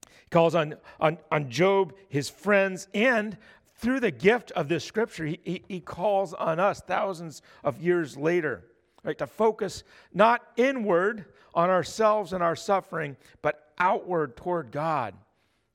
He 0.01 0.29
calls 0.29 0.53
on, 0.53 0.75
on, 0.99 1.17
on 1.31 1.49
Job, 1.49 1.93
his 2.09 2.29
friends, 2.29 2.87
and 2.93 3.37
through 3.81 3.99
the 3.99 4.11
gift 4.11 4.51
of 4.51 4.67
this 4.67 4.85
scripture, 4.85 5.25
he, 5.25 5.39
he, 5.43 5.63
he, 5.67 5.79
calls 5.79 6.33
on 6.35 6.59
us 6.59 6.81
thousands 6.81 7.41
of 7.63 7.81
years 7.81 8.15
later, 8.15 8.63
right, 9.03 9.17
to 9.17 9.25
focus 9.25 9.83
not 10.13 10.41
inward 10.55 11.25
on 11.55 11.71
ourselves 11.71 12.31
and 12.31 12.43
our 12.43 12.55
suffering, 12.55 13.17
but 13.41 13.73
outward 13.79 14.37
toward 14.37 14.71
God 14.71 15.15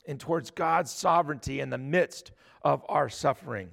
and 0.06 0.20
towards 0.20 0.52
God's 0.52 0.92
sovereignty 0.92 1.58
in 1.58 1.68
the 1.68 1.78
midst 1.78 2.30
of 2.62 2.84
our 2.88 3.08
suffering. 3.08 3.70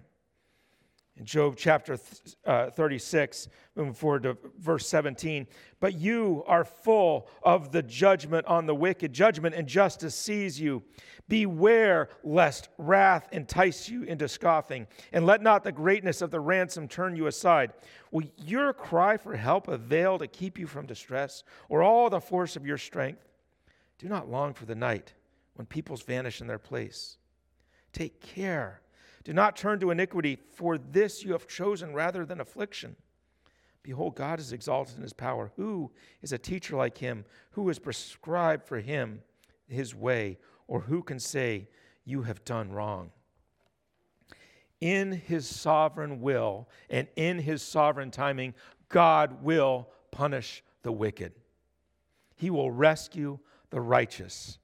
In 1.15 1.25
Job 1.25 1.55
chapter 1.55 1.99
uh, 2.43 2.71
36, 2.71 3.47
moving 3.75 3.93
forward 3.93 4.23
to 4.23 4.35
verse 4.57 4.87
17, 4.87 5.45
but 5.79 5.93
you 5.93 6.43
are 6.47 6.65
full 6.65 7.27
of 7.43 7.71
the 7.71 7.83
judgment 7.83 8.47
on 8.47 8.65
the 8.65 8.73
wicked. 8.73 9.13
Judgment 9.13 9.53
and 9.53 9.67
justice 9.67 10.15
seize 10.15 10.59
you. 10.59 10.81
Beware 11.29 12.09
lest 12.23 12.69
wrath 12.79 13.27
entice 13.31 13.87
you 13.87 14.03
into 14.03 14.27
scoffing, 14.27 14.87
and 15.11 15.27
let 15.27 15.43
not 15.43 15.63
the 15.63 15.71
greatness 15.71 16.23
of 16.23 16.31
the 16.31 16.39
ransom 16.39 16.87
turn 16.87 17.15
you 17.15 17.27
aside. 17.27 17.73
Will 18.11 18.25
your 18.37 18.73
cry 18.73 19.15
for 19.15 19.35
help 19.35 19.67
avail 19.67 20.17
to 20.17 20.27
keep 20.27 20.57
you 20.57 20.65
from 20.65 20.87
distress, 20.87 21.43
or 21.69 21.83
all 21.83 22.09
the 22.09 22.19
force 22.19 22.55
of 22.55 22.65
your 22.65 22.79
strength? 22.79 23.29
Do 23.99 24.09
not 24.09 24.31
long 24.31 24.55
for 24.55 24.65
the 24.65 24.75
night 24.75 25.13
when 25.53 25.67
peoples 25.67 26.01
vanish 26.01 26.41
in 26.41 26.47
their 26.47 26.57
place. 26.57 27.17
Take 27.93 28.19
care 28.19 28.81
do 29.23 29.33
not 29.33 29.55
turn 29.55 29.79
to 29.79 29.91
iniquity, 29.91 30.37
for 30.53 30.77
this 30.77 31.23
you 31.23 31.31
have 31.31 31.47
chosen 31.47 31.93
rather 31.93 32.25
than 32.25 32.41
affliction. 32.41 32.95
Behold, 33.81 34.15
God 34.15 34.39
is 34.39 34.53
exalted 34.53 34.95
in 34.95 35.01
his 35.01 35.13
power. 35.13 35.51
Who 35.57 35.91
is 36.21 36.31
a 36.31 36.37
teacher 36.37 36.75
like 36.75 36.97
him? 36.97 37.25
Who 37.51 37.67
has 37.67 37.79
prescribed 37.79 38.65
for 38.65 38.79
him 38.79 39.21
his 39.67 39.93
way? 39.93 40.37
Or 40.67 40.81
who 40.81 41.03
can 41.03 41.19
say, 41.19 41.67
You 42.05 42.23
have 42.23 42.43
done 42.45 42.71
wrong? 42.71 43.11
In 44.79 45.11
his 45.11 45.47
sovereign 45.47 46.21
will 46.21 46.69
and 46.89 47.07
in 47.15 47.39
his 47.39 47.61
sovereign 47.61 48.11
timing, 48.11 48.53
God 48.89 49.43
will 49.43 49.89
punish 50.11 50.63
the 50.83 50.91
wicked. 50.91 51.33
He 52.35 52.49
will 52.49 52.71
rescue 52.71 53.39
the 53.69 53.81
righteous. 53.81 54.59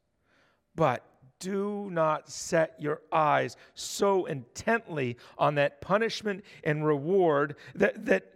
But 0.75 1.05
do 1.39 1.89
not 1.91 2.29
set 2.29 2.75
your 2.79 3.01
eyes 3.11 3.55
so 3.73 4.25
intently 4.25 5.17
on 5.37 5.55
that 5.55 5.81
punishment 5.81 6.43
and 6.63 6.85
reward 6.85 7.55
that, 7.75 8.05
that, 8.05 8.33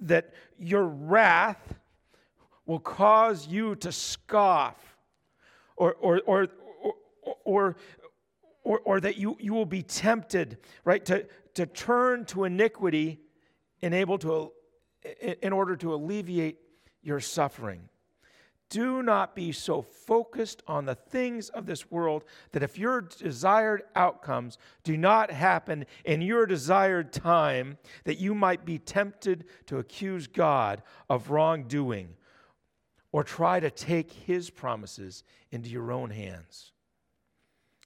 that 0.00 0.32
your 0.58 0.84
wrath 0.84 1.74
will 2.66 2.78
cause 2.78 3.46
you 3.46 3.74
to 3.76 3.90
scoff 3.90 4.96
or, 5.76 5.94
or, 5.94 6.20
or, 6.26 6.48
or, 7.44 7.76
or, 8.62 8.80
or, 8.80 9.00
that 9.00 9.16
you, 9.16 9.36
you 9.40 9.52
will 9.52 9.66
be 9.66 9.82
tempted, 9.82 10.58
right, 10.84 11.04
to, 11.06 11.26
to 11.54 11.66
turn 11.66 12.24
to 12.26 12.44
iniquity 12.44 13.20
in, 13.80 13.92
able 13.92 14.18
to, 14.18 14.52
in 15.40 15.52
order 15.52 15.76
to 15.76 15.94
alleviate 15.94 16.58
your 17.02 17.18
suffering 17.18 17.88
do 18.72 19.02
not 19.02 19.36
be 19.36 19.52
so 19.52 19.82
focused 19.82 20.62
on 20.66 20.86
the 20.86 20.94
things 20.94 21.50
of 21.50 21.66
this 21.66 21.90
world 21.90 22.24
that 22.52 22.62
if 22.62 22.78
your 22.78 23.02
desired 23.02 23.82
outcomes 23.94 24.56
do 24.82 24.96
not 24.96 25.30
happen 25.30 25.84
in 26.06 26.22
your 26.22 26.46
desired 26.46 27.12
time, 27.12 27.76
that 28.04 28.16
you 28.16 28.34
might 28.34 28.64
be 28.64 28.78
tempted 28.78 29.44
to 29.66 29.76
accuse 29.76 30.26
God 30.26 30.82
of 31.10 31.28
wrongdoing 31.28 32.14
or 33.12 33.22
try 33.22 33.60
to 33.60 33.70
take 33.70 34.10
his 34.10 34.48
promises 34.48 35.22
into 35.50 35.68
your 35.68 35.92
own 35.92 36.08
hands. 36.08 36.72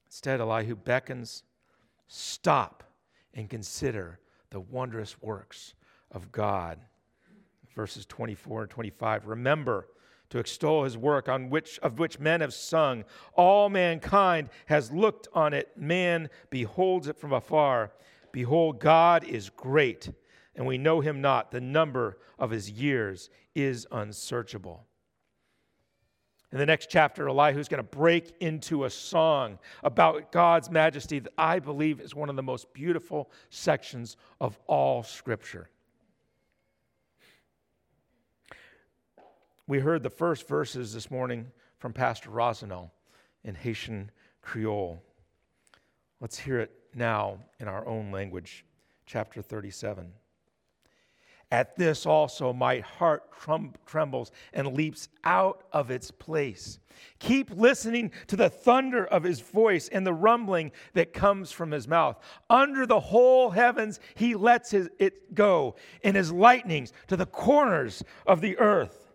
Instead, 0.07 0.40
Elihu 0.40 0.77
beckons, 0.77 1.42
stop 2.07 2.85
and 3.35 3.51
consider 3.51 4.20
the 4.51 4.61
wondrous 4.61 5.20
works 5.20 5.75
of 6.12 6.31
God. 6.31 6.79
Verses 7.75 8.07
24 8.07 8.62
and 8.62 8.70
25. 8.70 9.27
Remember 9.27 9.88
to 10.31 10.39
extol 10.39 10.85
his 10.85 10.97
work 10.97 11.29
on 11.29 11.51
which 11.51 11.79
of 11.81 11.99
which 11.99 12.19
men 12.19 12.41
have 12.41 12.55
sung. 12.55 13.05
All 13.35 13.69
mankind 13.69 14.51
has 14.67 14.91
looked 14.91 15.29
on 15.33 15.55
it. 15.55 15.77
Man 15.77 16.29
beholds 16.51 17.09
it 17.09 17.17
from 17.17 17.33
afar. 17.33 17.93
Behold, 18.33 18.81
God 18.81 19.25
is 19.25 19.51
great, 19.51 20.11
and 20.55 20.67
we 20.67 20.79
know 20.79 21.01
him 21.01 21.21
not. 21.21 21.51
The 21.51 21.61
number 21.61 22.19
of 22.39 22.51
his 22.51 22.71
years 22.71 23.31
is 23.55 23.87
unsearchable. 23.91 24.85
In 26.53 26.59
the 26.59 26.67
next 26.67 26.91
chapter, 26.91 27.29
Elihu 27.29 27.59
is 27.59 27.69
going 27.69 27.83
to 27.83 27.97
break 27.97 28.35
into 28.41 28.85
a 28.85 28.91
song 28.91 29.59
about 29.83 30.31
God's 30.31 30.71
majesty 30.71 31.19
that 31.19 31.33
I 31.37 31.59
believe 31.59 32.01
is 32.01 32.15
one 32.15 32.31
of 32.31 32.37
the 32.37 32.43
most 32.43 32.73
beautiful 32.73 33.31
sections 33.51 34.17
of 34.41 34.59
all 34.67 35.03
Scripture. 35.03 35.71
We 39.68 39.81
heard 39.81 40.05
the 40.05 40.11
first 40.11 40.46
verses 40.46 40.92
this 40.92 41.11
morning 41.11 41.50
from 41.81 41.92
Pastor 41.92 42.31
Rosano 42.31 42.90
in 43.42 43.57
Haitian 43.57 44.12
Creole. 44.40 45.02
Let's 46.20 46.38
hear 46.38 46.61
it 46.61 46.70
now 46.94 47.40
in 47.59 47.66
our 47.66 47.85
own 47.85 48.12
language, 48.12 48.64
chapter 49.07 49.42
37. 49.42 50.12
At 51.50 51.74
this 51.74 52.07
also 52.07 52.52
my 52.52 52.79
heart 52.79 53.24
trembles 53.87 54.31
and 54.52 54.72
leaps 54.72 55.09
out 55.24 55.64
of 55.72 55.90
its 55.90 56.12
place. 56.12 56.79
Keep 57.18 57.50
listening 57.50 58.12
to 58.29 58.37
the 58.37 58.48
thunder 58.48 59.05
of 59.05 59.24
his 59.24 59.40
voice 59.40 59.88
and 59.88 60.07
the 60.07 60.14
rumbling 60.14 60.70
that 60.94 61.12
comes 61.12 61.50
from 61.50 61.72
his 61.72 61.88
mouth. 61.88 62.20
Under 62.48 62.87
the 62.87 63.00
whole 63.00 63.50
heavens 63.50 63.98
he 64.14 64.37
lets 64.37 64.70
his, 64.70 64.88
it 65.00 65.35
go, 65.35 65.74
in 66.05 66.14
his 66.14 66.31
lightnings 66.31 66.92
to 67.09 67.16
the 67.16 67.26
corners 67.26 68.05
of 68.29 68.40
the 68.40 68.57
earth. 68.59 69.06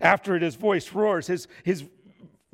After 0.00 0.36
it, 0.36 0.42
his 0.42 0.56
voice 0.56 0.92
roars, 0.92 1.26
his, 1.26 1.48
his 1.64 1.84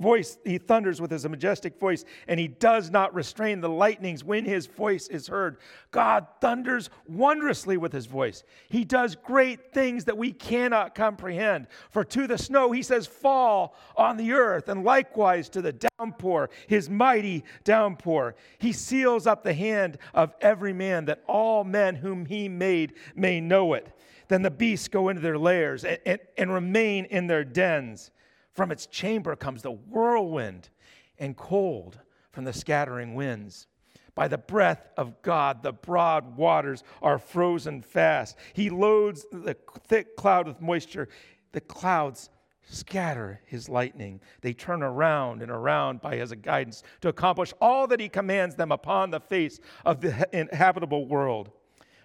voice, 0.02 0.36
he 0.44 0.58
thunders 0.58 1.00
with 1.00 1.10
his 1.10 1.26
majestic 1.26 1.78
voice, 1.78 2.04
and 2.28 2.38
he 2.38 2.48
does 2.48 2.90
not 2.90 3.14
restrain 3.14 3.60
the 3.60 3.68
lightnings 3.68 4.24
when 4.24 4.44
his 4.44 4.66
voice 4.66 5.08
is 5.08 5.28
heard. 5.28 5.56
God 5.90 6.26
thunders 6.40 6.90
wondrously 7.08 7.76
with 7.76 7.92
his 7.92 8.06
voice. 8.06 8.42
He 8.68 8.84
does 8.84 9.14
great 9.14 9.72
things 9.72 10.04
that 10.04 10.18
we 10.18 10.32
cannot 10.32 10.94
comprehend. 10.94 11.68
For 11.90 12.04
to 12.04 12.26
the 12.26 12.36
snow, 12.36 12.72
he 12.72 12.82
says, 12.82 13.06
Fall 13.06 13.74
on 13.96 14.16
the 14.16 14.32
earth, 14.32 14.68
and 14.68 14.84
likewise 14.84 15.48
to 15.50 15.62
the 15.62 15.74
downpour, 15.98 16.50
his 16.66 16.90
mighty 16.90 17.44
downpour. 17.64 18.34
He 18.58 18.72
seals 18.72 19.26
up 19.26 19.44
the 19.44 19.54
hand 19.54 19.98
of 20.12 20.34
every 20.40 20.72
man, 20.72 21.06
that 21.06 21.22
all 21.26 21.64
men 21.64 21.94
whom 21.94 22.26
he 22.26 22.48
made 22.48 22.94
may 23.14 23.40
know 23.40 23.74
it. 23.74 23.96
Then 24.32 24.40
the 24.40 24.50
beasts 24.50 24.88
go 24.88 25.10
into 25.10 25.20
their 25.20 25.36
lairs 25.36 25.84
and, 25.84 25.98
and, 26.06 26.18
and 26.38 26.50
remain 26.50 27.04
in 27.04 27.26
their 27.26 27.44
dens. 27.44 28.10
From 28.54 28.72
its 28.72 28.86
chamber 28.86 29.36
comes 29.36 29.60
the 29.60 29.72
whirlwind 29.72 30.70
and 31.18 31.36
cold 31.36 32.00
from 32.30 32.44
the 32.44 32.54
scattering 32.54 33.14
winds. 33.14 33.66
By 34.14 34.28
the 34.28 34.38
breath 34.38 34.88
of 34.96 35.20
God, 35.20 35.62
the 35.62 35.74
broad 35.74 36.34
waters 36.34 36.82
are 37.02 37.18
frozen 37.18 37.82
fast. 37.82 38.38
He 38.54 38.70
loads 38.70 39.26
the 39.30 39.54
thick 39.86 40.16
cloud 40.16 40.46
with 40.46 40.62
moisture. 40.62 41.10
The 41.52 41.60
clouds 41.60 42.30
scatter 42.62 43.42
his 43.44 43.68
lightning. 43.68 44.18
They 44.40 44.54
turn 44.54 44.82
around 44.82 45.42
and 45.42 45.50
around 45.50 46.00
by 46.00 46.16
his 46.16 46.32
guidance 46.32 46.82
to 47.02 47.08
accomplish 47.08 47.52
all 47.60 47.86
that 47.88 48.00
he 48.00 48.08
commands 48.08 48.54
them 48.54 48.72
upon 48.72 49.10
the 49.10 49.20
face 49.20 49.60
of 49.84 50.00
the 50.00 50.26
inhabitable 50.32 51.04
world, 51.04 51.50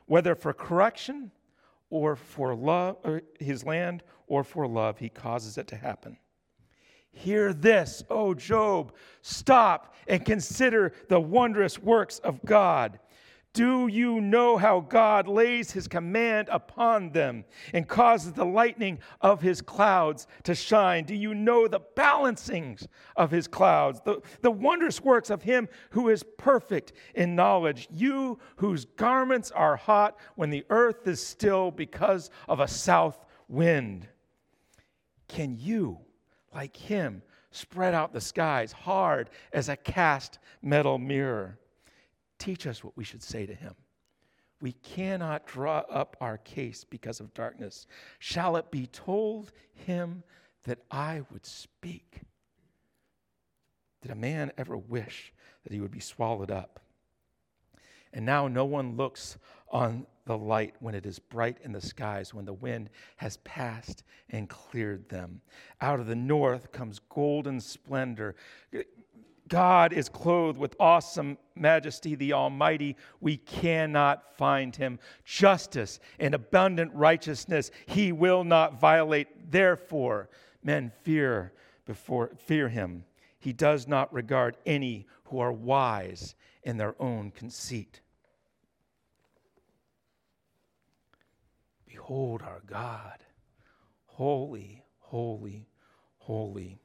whether 0.08 0.36
for 0.36 0.52
correction 0.52 1.32
or 1.90 2.16
for 2.16 2.56
love, 2.56 2.98
or 3.04 3.22
his 3.40 3.64
land, 3.64 4.04
or 4.28 4.44
for 4.44 4.68
love, 4.68 5.00
he 5.00 5.10
causes 5.10 5.58
it 5.58 5.68
to 5.68 5.76
happen. 5.76 6.18
Hear 7.12 7.54
this, 7.54 8.04
O 8.10 8.34
Job. 8.34 8.94
Stop 9.22 9.96
and 10.08 10.24
consider 10.24 10.94
the 11.10 11.20
wondrous 11.20 11.80
works 11.80 12.20
of 12.20 12.44
God. 12.46 13.00
Do 13.58 13.88
you 13.88 14.22
know 14.22 14.58
how 14.58 14.82
God 14.82 15.28
lays 15.28 15.72
his 15.72 15.88
command 15.88 16.48
upon 16.52 17.10
them 17.10 17.44
and 17.74 17.88
causes 17.88 18.34
the 18.34 18.46
lightning 18.46 19.00
of 19.20 19.42
his 19.42 19.64
clouds 19.64 20.28
to 20.44 20.54
shine? 20.54 21.06
Do 21.06 21.16
you 21.16 21.34
know 21.34 21.68
the 21.68 21.80
balancings 21.96 22.86
of 23.16 23.32
his 23.32 23.48
clouds, 23.48 24.00
the, 24.06 24.22
the 24.42 24.52
wondrous 24.52 25.02
works 25.02 25.32
of 25.32 25.42
him 25.42 25.68
who 25.90 26.10
is 26.10 26.24
perfect 26.38 26.94
in 27.16 27.36
knowledge? 27.36 27.88
You 27.92 28.38
whose 28.58 28.86
garments 28.86 29.50
are 29.50 29.76
hot 29.76 30.20
when 30.36 30.52
the 30.52 30.64
earth 30.70 31.08
is 31.08 31.26
still 31.26 31.72
because 31.72 32.30
of 32.48 32.60
a 32.60 32.68
south 32.68 33.26
wind. 33.48 34.08
Can 35.28 35.58
you? 35.58 36.02
like 36.54 36.76
him, 36.76 37.22
spread 37.52 37.94
out 37.94 38.14
the 38.14 38.22
skies 38.22 38.72
hard 38.72 39.30
as 39.54 39.70
a 39.70 39.76
cast 39.76 40.40
metal 40.62 40.98
mirror. 40.98 41.60
Teach 42.40 42.68
us 42.68 42.84
what 42.84 42.96
we 42.96 43.04
should 43.04 43.24
say 43.24 43.46
to 43.46 43.54
him. 43.54 43.74
We 44.62 44.72
cannot 44.72 45.46
draw 45.46 45.80
up 45.90 46.18
our 46.20 46.38
case 46.38 46.84
because 46.84 47.20
of 47.20 47.34
darkness. 47.34 47.86
Shall 48.20 48.58
it 48.58 48.72
be 48.72 48.88
told 48.88 49.52
him 49.74 50.24
that 50.64 50.80
I 50.90 51.22
would 51.32 51.46
speak? 51.46 52.22
Did 54.02 54.12
a 54.12 54.16
man 54.16 54.52
ever 54.58 54.78
wish 54.78 55.34
that 55.64 55.74
he 55.74 55.80
would 55.80 55.92
be 55.92 56.00
swallowed 56.00 56.52
up? 56.52 56.80
And 58.14 58.26
now 58.26 58.48
no 58.48 58.66
one 58.66 58.96
looks 58.96 59.38
on 59.70 60.08
the 60.26 60.38
light 60.38 60.76
when 60.80 60.96
it 60.96 61.06
is 61.06 61.20
bright 61.20 61.58
in 61.64 61.72
the 61.72 61.82
skies, 61.82 62.34
when 62.34 62.46
the 62.46 62.54
wind 62.54 62.90
has 63.18 63.38
passed 63.38 64.04
and 64.30 64.50
cleared 64.50 65.10
them. 65.10 65.42
Out 65.82 66.00
of 66.00 66.08
the 66.08 66.16
north 66.16 66.72
comes 66.72 67.00
golden 67.10 67.60
splendor. 67.60 68.36
God 69.48 69.94
is 69.94 70.10
clothed 70.10 70.58
with 70.58 70.76
awesome 70.80 71.38
majesty, 71.56 72.16
the 72.16 72.34
Almighty. 72.34 72.96
We 73.20 73.38
cannot 73.38 74.36
find 74.38 74.76
him. 74.76 75.00
Justice 75.26 76.00
and 76.20 76.34
abundant 76.34 76.94
righteousness 76.94 77.72
he 77.86 78.12
will 78.12 78.44
not 78.44 78.80
violate. 78.80 79.52
Therefore, 79.52 80.30
men 80.64 80.92
fear 81.04 81.54
before 81.86 82.32
fear 82.38 82.70
him. 82.70 83.06
He 83.40 83.54
does 83.54 83.88
not 83.88 84.14
regard 84.14 84.58
any 84.66 85.08
who 85.26 85.40
are 85.40 85.54
wise 85.54 86.36
in 86.64 86.78
their 86.78 87.02
own 87.02 87.32
conceit. 87.32 88.02
Behold 91.86 92.42
our 92.42 92.62
God. 92.66 93.24
Holy, 94.06 94.84
holy, 95.00 95.68
holy. 96.18 96.80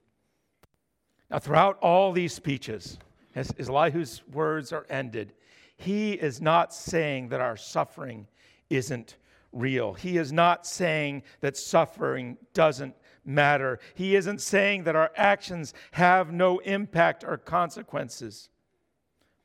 Now, 1.33 1.39
throughout 1.39 1.79
all 1.81 2.13
these 2.13 2.35
speeches, 2.35 2.99
as 3.35 3.51
Elihu's 3.59 4.23
words 4.33 4.71
are 4.71 4.85
ended, 4.91 5.33
he 5.79 6.13
is 6.13 6.43
not 6.43 6.75
saying 6.75 7.31
that 7.31 7.41
our 7.41 7.57
suffering 7.57 8.29
isn't 8.69 9.17
real. 9.51 9.95
He 9.95 10.19
is 10.19 10.31
not 10.31 10.67
saying 10.67 11.23
that 11.41 11.57
suffering 11.57 12.37
doesn't 12.53 12.95
matter. 13.25 13.81
He 13.95 14.15
isn't 14.15 14.43
saying 14.43 14.85
that 14.85 14.95
our 14.95 15.11
actions 15.17 15.73
have 15.93 16.35
no 16.35 16.59
impact 16.59 17.25
or 17.25 17.39
consequences. 17.39 18.51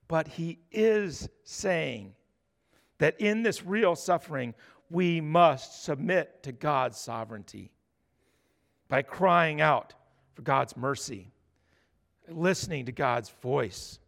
But 0.10 0.28
he 0.28 0.60
is 0.72 1.30
saying 1.46 2.16
that 2.98 3.20
in 3.22 3.44
this 3.44 3.66
real 3.66 3.96
suffering, 3.96 4.56
we 4.90 5.22
must 5.22 5.86
submit 5.86 6.44
to 6.44 6.52
God's 6.52 6.98
sovereignty 6.98 7.72
by 8.90 9.04
crying 9.04 9.62
out 9.62 9.94
for 10.34 10.42
God's 10.42 10.76
mercy, 10.76 11.32
listening 12.30 12.86
to 12.86 12.92
God's 12.92 13.30
voice, 13.42 14.00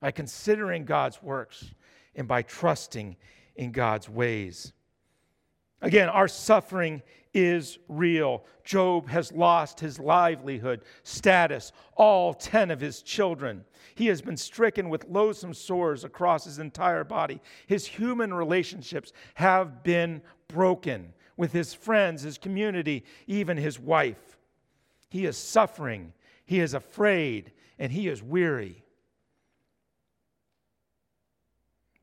by 0.00 0.10
considering 0.10 0.84
God's 0.84 1.22
works, 1.22 1.74
and 2.14 2.26
by 2.26 2.42
trusting 2.42 3.16
in 3.56 3.72
God's 3.72 4.08
ways. 4.08 4.72
Again, 5.82 6.08
our 6.08 6.28
suffering 6.28 7.02
is 7.32 7.78
real. 7.88 8.44
Job 8.64 9.08
has 9.08 9.32
lost 9.32 9.80
his 9.80 9.98
livelihood, 9.98 10.82
status, 11.04 11.72
all 11.96 12.34
10 12.34 12.70
of 12.70 12.80
his 12.80 13.02
children. 13.02 13.64
He 13.94 14.06
has 14.06 14.20
been 14.20 14.36
stricken 14.36 14.88
with 14.88 15.08
loathsome 15.08 15.54
sores 15.54 16.04
across 16.04 16.44
his 16.44 16.58
entire 16.58 17.04
body. 17.04 17.40
His 17.66 17.86
human 17.86 18.34
relationships 18.34 19.12
have 19.34 19.82
been 19.82 20.22
broken 20.48 21.12
with 21.36 21.52
his 21.52 21.72
friends, 21.72 22.22
his 22.22 22.36
community, 22.36 23.04
even 23.26 23.56
his 23.56 23.78
wife. 23.78 24.38
He 25.08 25.24
is 25.24 25.36
suffering, 25.36 26.12
he 26.44 26.60
is 26.60 26.74
afraid, 26.74 27.52
and 27.80 27.90
he 27.90 28.08
is 28.08 28.22
weary. 28.22 28.84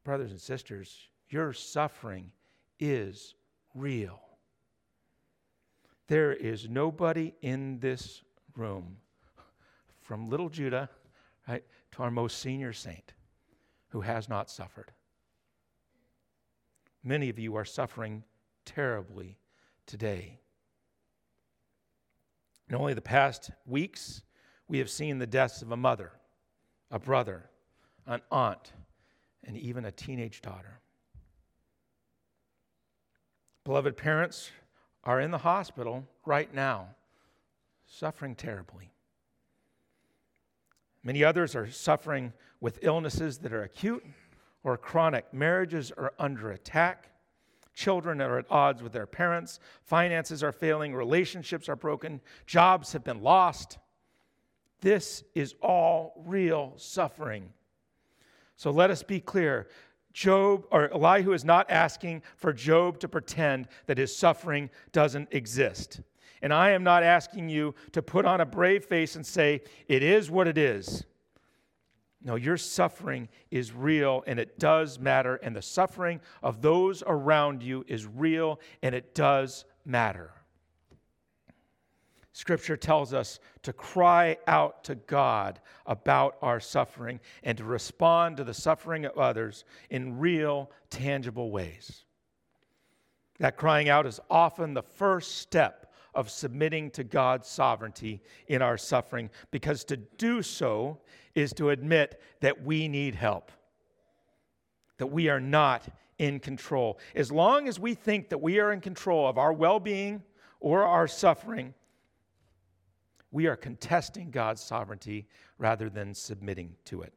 Brothers 0.03 0.31
and 0.31 0.41
sisters, 0.41 1.07
your 1.29 1.53
suffering 1.53 2.31
is 2.79 3.35
real. 3.75 4.19
There 6.07 6.33
is 6.33 6.67
nobody 6.67 7.35
in 7.41 7.79
this 7.79 8.23
room, 8.55 8.97
from 10.01 10.29
little 10.29 10.49
Judah, 10.49 10.89
right, 11.47 11.63
to 11.91 12.03
our 12.03 12.11
most 12.11 12.39
senior 12.39 12.73
saint, 12.73 13.13
who 13.89 14.01
has 14.01 14.27
not 14.27 14.49
suffered. 14.49 14.91
Many 17.03 17.29
of 17.29 17.37
you 17.37 17.55
are 17.55 17.65
suffering 17.65 18.23
terribly 18.65 19.37
today. 19.85 20.39
In 22.67 22.75
only 22.75 22.95
the 22.95 23.01
past 23.01 23.51
weeks, 23.65 24.23
we 24.67 24.80
have 24.80 24.89
seen 24.89 25.19
the 25.19 25.27
deaths 25.27 25.62
of 25.62 25.71
a 25.71 25.77
mother, 25.77 26.12
a 26.91 26.99
brother, 26.99 27.49
an 28.06 28.21
aunt, 28.32 28.73
and 29.43 29.58
even 29.58 29.86
a 29.86 29.91
teenage 29.91 30.41
daughter. 30.41 30.80
Beloved 33.63 33.97
parents 33.97 34.51
are 35.03 35.19
in 35.21 35.32
the 35.32 35.38
hospital 35.38 36.06
right 36.25 36.53
now, 36.53 36.89
suffering 37.86 38.36
terribly. 38.36 38.91
Many 41.03 41.23
others 41.23 41.56
are 41.56 41.69
suffering 41.69 42.34
with 42.60 42.80
illnesses 42.82 43.38
that 43.39 43.53
are 43.53 43.63
acute 43.63 44.06
or 44.63 44.77
chronic. 44.77 45.34
Marriages 45.34 45.91
are 45.97 46.13
under 46.19 46.51
attack. 46.51 47.10
Children 47.73 48.19
are 48.21 48.39
at 48.39 48.45
odds 48.49 48.84
with 48.84 48.91
their 48.91 49.06
parents. 49.06 49.60
Finances 49.84 50.43
are 50.43 50.51
failing. 50.51 50.93
Relationships 50.93 51.69
are 51.69 51.75
broken. 51.75 52.19
Jobs 52.45 52.91
have 52.93 53.03
been 53.03 53.21
lost. 53.21 53.77
This 54.81 55.23
is 55.33 55.55
all 55.61 56.21
real 56.25 56.73
suffering. 56.77 57.49
So 58.55 58.71
let 58.71 58.91
us 58.91 59.03
be 59.03 59.19
clear. 59.19 59.67
Job, 60.13 60.65
or 60.71 60.91
Elihu 60.91 61.33
is 61.33 61.45
not 61.45 61.69
asking 61.69 62.23
for 62.37 62.51
Job 62.51 62.99
to 62.99 63.07
pretend 63.07 63.67
that 63.85 63.97
his 63.97 64.15
suffering 64.15 64.69
doesn't 64.91 65.29
exist. 65.31 66.01
And 66.41 66.53
I 66.53 66.71
am 66.71 66.83
not 66.83 67.03
asking 67.03 67.49
you 67.49 67.75
to 67.91 68.01
put 68.01 68.25
on 68.25 68.41
a 68.41 68.45
brave 68.45 68.85
face 68.85 69.15
and 69.15 69.25
say, 69.25 69.61
it 69.87 70.03
is 70.03 70.29
what 70.29 70.47
it 70.47 70.57
is. 70.57 71.05
No, 72.23 72.35
your 72.35 72.57
suffering 72.57 73.29
is 73.51 73.73
real 73.73 74.23
and 74.27 74.39
it 74.39 74.59
does 74.59 74.99
matter, 74.99 75.35
and 75.35 75.55
the 75.55 75.61
suffering 75.61 76.19
of 76.41 76.61
those 76.61 77.03
around 77.05 77.61
you 77.61 77.85
is 77.87 78.05
real 78.05 78.59
and 78.81 78.93
it 78.93 79.13
does 79.13 79.65
matter. 79.85 80.31
Scripture 82.38 82.78
tells 82.78 83.15
us 83.15 83.39
to 83.63 83.73
cry 83.73 84.38
out 84.45 84.84
to 84.84 84.93
God 84.93 85.60
about 85.88 86.38
our 86.43 86.60
suffering 86.60 87.19
and 87.41 87.58
to 87.58 87.63
respond 87.63 88.38
to 88.38 88.43
the 88.43 88.54
suffering 88.54 89.06
of 89.06 89.17
others 89.17 89.65
in 89.89 90.19
real, 90.19 90.69
tangible 90.91 91.50
ways. 91.50 92.06
That 93.39 93.58
crying 93.58 93.89
out 93.89 94.06
is 94.06 94.19
often 94.30 94.76
the 94.76 94.84
first 94.84 95.39
step 95.39 95.91
of 96.13 96.30
submitting 96.30 96.91
to 96.91 97.04
God's 97.04 97.47
sovereignty 97.47 98.21
in 98.47 98.62
our 98.62 98.78
suffering, 98.78 99.32
because 99.50 99.84
to 99.86 99.97
do 99.97 100.43
so 100.43 101.00
is 101.34 101.54
to 101.54 101.71
admit 101.71 102.21
that 102.41 102.63
we 102.63 102.88
need 102.88 103.15
help, 103.15 103.52
that 105.00 105.08
we 105.08 105.28
are 105.28 105.41
not 105.41 105.88
in 106.19 106.39
control. 106.39 107.00
As 107.15 107.32
long 107.32 107.67
as 107.67 107.80
we 107.80 107.95
think 107.95 108.30
that 108.30 108.38
we 108.38 108.60
are 108.60 108.71
in 108.71 108.80
control 108.80 109.28
of 109.28 109.39
our 109.39 109.54
well 109.54 109.80
being 109.80 110.21
or 110.60 110.84
our 110.84 111.08
suffering, 111.08 111.73
we 113.31 113.47
are 113.47 113.55
contesting 113.55 114.31
God's 114.31 114.61
sovereignty 114.61 115.27
rather 115.57 115.89
than 115.89 116.13
submitting 116.13 116.75
to 116.85 117.01
it. 117.01 117.13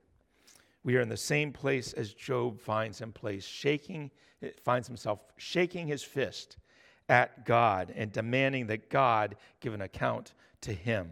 We 0.82 0.96
are 0.96 1.00
in 1.00 1.08
the 1.08 1.16
same 1.16 1.52
place 1.52 1.92
as 1.92 2.14
Job 2.14 2.60
finds 2.60 3.00
him 3.00 3.12
place, 3.12 3.44
shaking, 3.44 4.10
finds 4.64 4.86
himself 4.86 5.20
shaking 5.36 5.86
his 5.86 6.02
fist 6.02 6.56
at 7.08 7.44
God 7.44 7.92
and 7.94 8.10
demanding 8.12 8.66
that 8.68 8.88
God 8.88 9.36
give 9.60 9.74
an 9.74 9.82
account 9.82 10.32
to 10.62 10.72
him. 10.72 11.10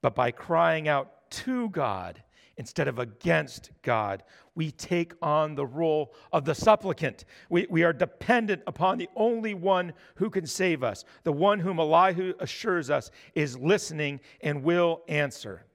But 0.00 0.14
by 0.14 0.30
crying 0.30 0.88
out 0.88 1.30
to 1.30 1.68
God 1.70 2.22
instead 2.56 2.88
of 2.88 2.98
against 2.98 3.70
God. 3.82 4.22
We 4.54 4.70
take 4.70 5.12
on 5.20 5.54
the 5.54 5.66
role 5.66 6.14
of 6.32 6.44
the 6.44 6.54
supplicant. 6.54 7.24
We, 7.50 7.66
we 7.68 7.84
are 7.84 7.92
dependent 7.92 8.62
upon 8.66 8.98
the 8.98 9.08
only 9.14 9.54
one 9.54 9.92
who 10.16 10.30
can 10.30 10.46
save 10.46 10.82
us, 10.82 11.04
the 11.24 11.32
one 11.32 11.60
whom 11.60 11.78
Elihu 11.78 12.34
assures 12.40 12.88
us 12.90 13.10
is 13.34 13.58
listening 13.58 14.20
and 14.40 14.62
will 14.62 15.02
answer. 15.08 15.66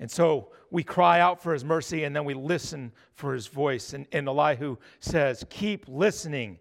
And 0.00 0.10
so 0.10 0.52
we 0.70 0.82
cry 0.82 1.20
out 1.20 1.42
for 1.42 1.52
his 1.52 1.64
mercy 1.64 2.04
and 2.04 2.16
then 2.16 2.24
we 2.24 2.34
listen 2.34 2.92
for 3.12 3.34
his 3.34 3.46
voice. 3.46 3.92
And, 3.92 4.06
and 4.10 4.26
Elihu 4.26 4.76
says, 5.00 5.44
Keep 5.50 5.86
listening 5.88 6.58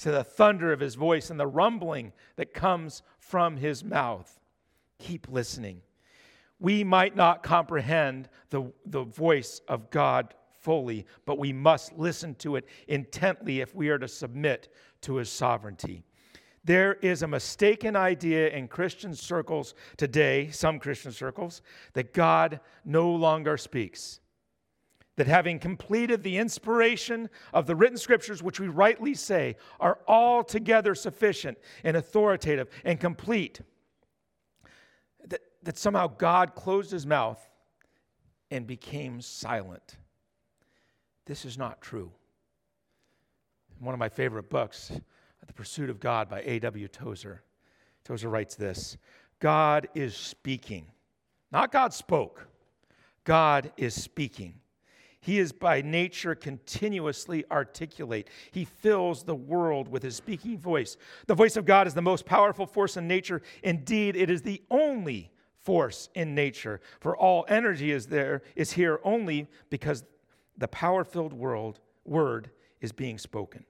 to 0.00 0.10
the 0.10 0.24
thunder 0.24 0.72
of 0.72 0.80
his 0.80 0.94
voice 0.94 1.30
and 1.30 1.38
the 1.38 1.46
rumbling 1.46 2.12
that 2.36 2.54
comes 2.54 3.02
from 3.18 3.56
his 3.56 3.84
mouth. 3.84 4.40
Keep 4.98 5.28
listening 5.28 5.82
we 6.62 6.84
might 6.84 7.16
not 7.16 7.42
comprehend 7.42 8.28
the, 8.50 8.72
the 8.86 9.02
voice 9.02 9.60
of 9.66 9.90
God 9.90 10.32
fully, 10.60 11.04
but 11.26 11.36
we 11.36 11.52
must 11.52 11.98
listen 11.98 12.36
to 12.36 12.54
it 12.54 12.66
intently 12.86 13.60
if 13.60 13.74
we 13.74 13.88
are 13.88 13.98
to 13.98 14.06
submit 14.06 14.72
to 15.00 15.16
his 15.16 15.28
sovereignty. 15.28 16.04
There 16.64 16.94
is 17.02 17.22
a 17.22 17.26
mistaken 17.26 17.96
idea 17.96 18.48
in 18.50 18.68
Christian 18.68 19.12
circles 19.12 19.74
today, 19.96 20.50
some 20.50 20.78
Christian 20.78 21.10
circles, 21.10 21.62
that 21.94 22.14
God 22.14 22.60
no 22.84 23.10
longer 23.10 23.56
speaks. 23.56 24.20
That 25.16 25.26
having 25.26 25.58
completed 25.58 26.22
the 26.22 26.38
inspiration 26.38 27.28
of 27.52 27.66
the 27.66 27.74
written 27.74 27.98
scriptures, 27.98 28.40
which 28.40 28.60
we 28.60 28.68
rightly 28.68 29.14
say 29.14 29.56
are 29.80 29.98
altogether 30.06 30.94
sufficient 30.94 31.58
and 31.82 31.96
authoritative 31.96 32.68
and 32.84 33.00
complete, 33.00 33.62
that 35.62 35.78
somehow 35.78 36.06
God 36.06 36.54
closed 36.54 36.90
his 36.90 37.06
mouth 37.06 37.40
and 38.50 38.66
became 38.66 39.20
silent. 39.20 39.96
This 41.26 41.44
is 41.44 41.56
not 41.56 41.80
true. 41.80 42.12
In 43.78 43.86
One 43.86 43.94
of 43.94 43.98
my 43.98 44.08
favorite 44.08 44.50
books, 44.50 44.92
The 45.46 45.52
Pursuit 45.52 45.90
of 45.90 46.00
God 46.00 46.28
by 46.28 46.42
A.W. 46.42 46.88
Tozer, 46.88 47.42
Tozer 48.04 48.28
writes 48.28 48.54
this 48.54 48.96
God 49.38 49.88
is 49.94 50.16
speaking. 50.16 50.86
Not 51.50 51.72
God 51.72 51.92
spoke, 51.92 52.46
God 53.24 53.72
is 53.76 53.94
speaking. 53.94 54.54
He 55.20 55.38
is 55.38 55.52
by 55.52 55.82
nature 55.82 56.34
continuously 56.34 57.44
articulate. 57.48 58.28
He 58.50 58.64
fills 58.64 59.22
the 59.22 59.36
world 59.36 59.86
with 59.86 60.02
his 60.02 60.16
speaking 60.16 60.58
voice. 60.58 60.96
The 61.28 61.34
voice 61.36 61.56
of 61.56 61.64
God 61.64 61.86
is 61.86 61.94
the 61.94 62.02
most 62.02 62.26
powerful 62.26 62.66
force 62.66 62.96
in 62.96 63.06
nature. 63.06 63.40
Indeed, 63.62 64.16
it 64.16 64.30
is 64.30 64.42
the 64.42 64.60
only 64.68 65.31
force 65.62 66.08
in 66.14 66.34
nature. 66.34 66.80
For 67.00 67.16
all 67.16 67.44
energy 67.48 67.92
is 67.92 68.06
there 68.06 68.42
is 68.56 68.72
here 68.72 69.00
only 69.04 69.48
because 69.70 70.04
the 70.56 70.68
power-filled 70.68 71.32
world 71.32 71.80
word 72.04 72.50
is 72.80 72.92
being 72.92 73.18
spoken. 73.18 73.64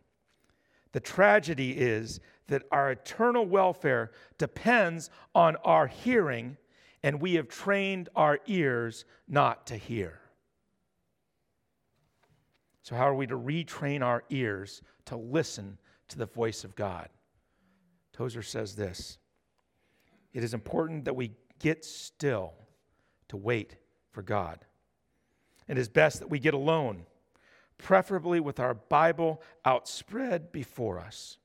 The 0.92 1.00
tragedy 1.00 1.72
is 1.72 2.20
that 2.48 2.64
our 2.70 2.90
eternal 2.90 3.46
welfare 3.46 4.11
depends 4.38 5.11
on 5.35 5.57
our 5.64 5.87
hearing, 5.87 6.57
and 7.02 7.20
we 7.20 7.35
have 7.35 7.48
trained 7.48 8.09
our 8.14 8.40
ears 8.46 9.05
not 9.28 9.66
to 9.68 9.76
hear. 9.76 10.20
So, 12.83 12.96
how 12.96 13.09
are 13.09 13.14
we 13.14 13.26
to 13.28 13.38
retrain 13.38 14.02
our 14.02 14.24
ears 14.28 14.83
to 15.07 15.16
listen 15.16 15.78
to 16.09 16.18
the 16.18 16.26
voice 16.26 16.64
of 16.64 16.74
God? 16.74 17.09
Tozer 18.12 18.42
says 18.42 18.74
this 18.74 19.18
It 20.33 20.44
is 20.44 20.52
important 20.52 21.05
that 21.05 21.16
we 21.16 21.31
get 21.62 21.85
still 21.85 22.53
to 23.29 23.37
wait 23.38 23.77
for 24.11 24.20
God. 24.20 24.59
It 25.68 25.79
is 25.79 25.88
best 25.88 26.18
that 26.18 26.29
we 26.29 26.38
get 26.38 26.53
alone, 26.53 27.07
preferably 27.79 28.40
with 28.40 28.61
our 28.61 28.75
Bible 28.75 29.40
outspread 29.64 30.53
before 30.53 30.98
us. 30.98 31.38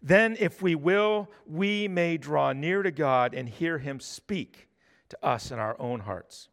Then, 0.00 0.36
if 0.38 0.60
we 0.60 0.74
will, 0.74 1.30
we 1.46 1.88
may 1.88 2.18
draw 2.18 2.52
near 2.52 2.82
to 2.82 2.90
God 2.90 3.34
and 3.34 3.48
hear 3.48 3.78
Him 3.78 4.00
speak 4.00 4.68
to 5.08 5.26
us 5.26 5.50
in 5.50 5.58
our 5.58 5.80
own 5.80 6.00
hearts. 6.00 6.50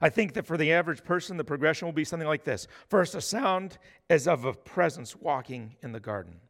I 0.00 0.08
think 0.08 0.34
that 0.34 0.46
for 0.46 0.56
the 0.56 0.72
average 0.72 1.02
person, 1.02 1.36
the 1.36 1.44
progression 1.44 1.86
will 1.86 1.92
be 1.92 2.04
something 2.04 2.28
like 2.28 2.44
this 2.44 2.68
First, 2.86 3.16
a 3.16 3.20
sound 3.20 3.78
as 4.08 4.28
of 4.28 4.44
a 4.44 4.52
presence 4.52 5.16
walking 5.16 5.74
in 5.82 5.90
the 5.90 5.98
garden. 5.98 6.40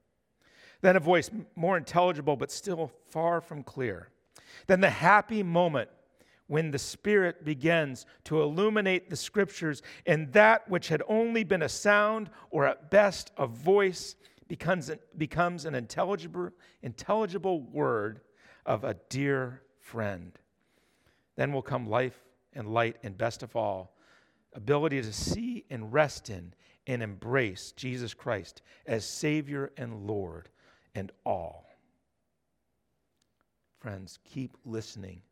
Then, 0.83 0.97
a 0.97 1.01
voice 1.01 1.31
more 1.57 1.79
intelligible 1.79 2.37
but 2.37 2.53
still 2.53 2.93
far 3.09 3.41
from 3.41 3.63
clear. 3.63 4.11
Then 4.67 4.81
the 4.81 4.91
happy 4.91 5.43
moment 5.43 5.91
when 6.47 6.71
the 6.71 6.79
Spirit 6.79 7.45
begins 7.45 8.07
to 8.25 8.41
illuminate 8.41 9.11
the 9.11 9.17
scriptures, 9.17 9.83
and 10.07 10.33
that 10.33 10.69
which 10.69 10.89
had 10.89 11.03
only 11.07 11.45
been 11.45 11.63
a 11.63 11.69
sound 11.69 12.31
or 12.51 12.67
at 12.67 12.91
best 12.91 13.31
a 13.37 13.47
voice 13.47 14.17
becomes, 14.49 14.91
becomes 15.17 15.67
an 15.67 15.75
intelligible, 15.75 16.51
intelligible 16.83 17.61
word 17.61 18.21
of 18.65 18.83
a 18.85 18.95
dear 19.11 19.63
friend. 19.79 20.33
Then 21.37 21.53
will 21.53 21.63
come 21.63 21.89
life 21.89 22.19
and 22.55 22.73
light, 22.73 22.97
and 23.03 23.17
best 23.17 23.43
of 23.43 23.55
all, 23.55 23.95
ability 24.55 25.03
to 25.03 25.13
see 25.13 25.65
and 25.71 25.93
rest 25.93 26.31
in 26.31 26.55
and 26.87 27.03
embrace 27.03 27.73
Jesus 27.73 28.15
Christ 28.15 28.63
as 28.87 29.05
Savior 29.05 29.71
and 29.77 30.07
Lord 30.07 30.49
and 30.95 31.13
all. 31.25 31.68
Friends, 33.79 34.19
keep 34.25 34.57
listening 34.65 35.23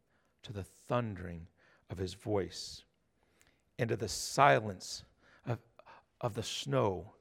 to 0.42 0.52
the 0.52 0.62
thundering 0.62 1.46
of 1.90 1.98
his 1.98 2.14
voice 2.14 2.84
and 3.78 3.88
to 3.88 3.96
the 3.96 4.08
silence 4.08 5.04
of, 5.46 5.58
of 6.20 6.34
the 6.34 6.42
snow 6.42 7.12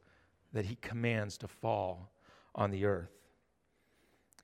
that 0.54 0.66
he 0.66 0.76
commands 0.76 1.38
to 1.40 1.48
fall 1.48 2.12
on 2.54 2.72
the 2.72 2.86
earth. 2.86 3.12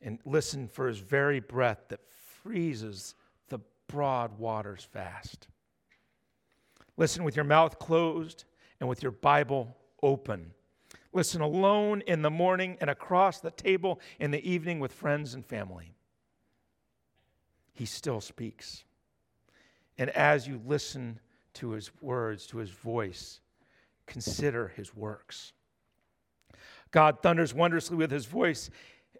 And 0.01 0.19
listen 0.25 0.67
for 0.67 0.87
his 0.87 0.97
very 0.97 1.39
breath 1.39 1.87
that 1.89 2.01
freezes 2.41 3.15
the 3.49 3.59
broad 3.87 4.37
waters 4.39 4.87
fast. 4.91 5.47
Listen 6.97 7.23
with 7.23 7.35
your 7.35 7.45
mouth 7.45 7.79
closed 7.79 8.45
and 8.79 8.89
with 8.89 9.03
your 9.03 9.11
Bible 9.11 9.77
open. 10.01 10.51
Listen 11.13 11.41
alone 11.41 12.01
in 12.07 12.21
the 12.21 12.29
morning 12.29 12.77
and 12.81 12.89
across 12.89 13.39
the 13.39 13.51
table 13.51 13.99
in 14.19 14.31
the 14.31 14.49
evening 14.49 14.79
with 14.79 14.91
friends 14.91 15.33
and 15.33 15.45
family. 15.45 15.93
He 17.73 17.85
still 17.85 18.21
speaks. 18.21 18.83
And 19.97 20.09
as 20.11 20.47
you 20.47 20.61
listen 20.65 21.19
to 21.55 21.71
his 21.71 21.91
words, 22.01 22.45
to 22.47 22.57
his 22.57 22.69
voice, 22.69 23.39
consider 24.05 24.69
his 24.69 24.95
works. 24.95 25.53
God 26.91 27.21
thunders 27.21 27.53
wondrously 27.53 27.97
with 27.97 28.11
his 28.11 28.25
voice, 28.25 28.69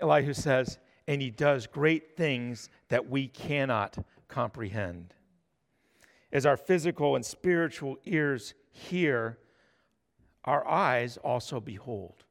Elihu 0.01 0.33
says, 0.33 0.79
and 1.07 1.21
he 1.21 1.29
does 1.29 1.67
great 1.67 2.15
things 2.15 2.69
that 2.89 3.09
we 3.09 3.27
cannot 3.27 3.97
comprehend. 4.27 5.13
As 6.31 6.45
our 6.45 6.57
physical 6.57 7.15
and 7.15 7.25
spiritual 7.25 7.97
ears 8.05 8.53
hear, 8.71 9.37
our 10.45 10.67
eyes 10.67 11.17
also 11.17 11.59
behold. 11.59 12.23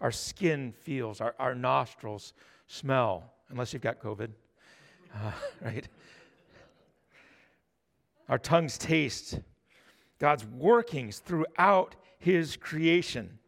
Our 0.00 0.10
skin 0.10 0.72
feels, 0.72 1.20
our, 1.20 1.34
our 1.38 1.54
nostrils 1.54 2.32
smell, 2.66 3.32
unless 3.48 3.72
you've 3.72 3.82
got 3.82 4.00
COVID, 4.00 4.30
uh, 5.14 5.32
right? 5.62 5.88
Our 8.28 8.38
tongues 8.38 8.78
taste 8.78 9.40
God's 10.18 10.44
workings 10.44 11.18
throughout 11.18 11.96
His 12.18 12.56
creation. 12.56 13.38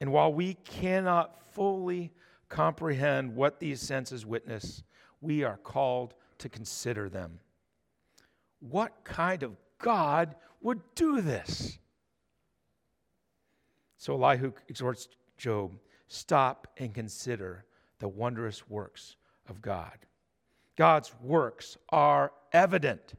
And 0.00 0.12
while 0.12 0.32
we 0.32 0.54
cannot 0.54 1.36
fully 1.52 2.12
comprehend 2.48 3.34
what 3.34 3.60
these 3.60 3.80
senses 3.80 4.24
witness, 4.24 4.82
we 5.20 5.44
are 5.44 5.58
called 5.58 6.14
to 6.38 6.48
consider 6.48 7.08
them. 7.08 7.40
What 8.60 9.04
kind 9.04 9.42
of 9.42 9.56
God 9.78 10.34
would 10.60 10.80
do 10.94 11.20
this? 11.20 11.78
So 13.96 14.14
Elihu 14.14 14.52
exhorts 14.68 15.08
Job 15.36 15.76
stop 16.08 16.66
and 16.76 16.92
consider 16.92 17.64
the 17.98 18.08
wondrous 18.08 18.68
works 18.68 19.16
of 19.48 19.62
God. 19.62 19.98
God's 20.80 21.12
works 21.20 21.76
are 21.90 22.32
evident. 22.54 23.12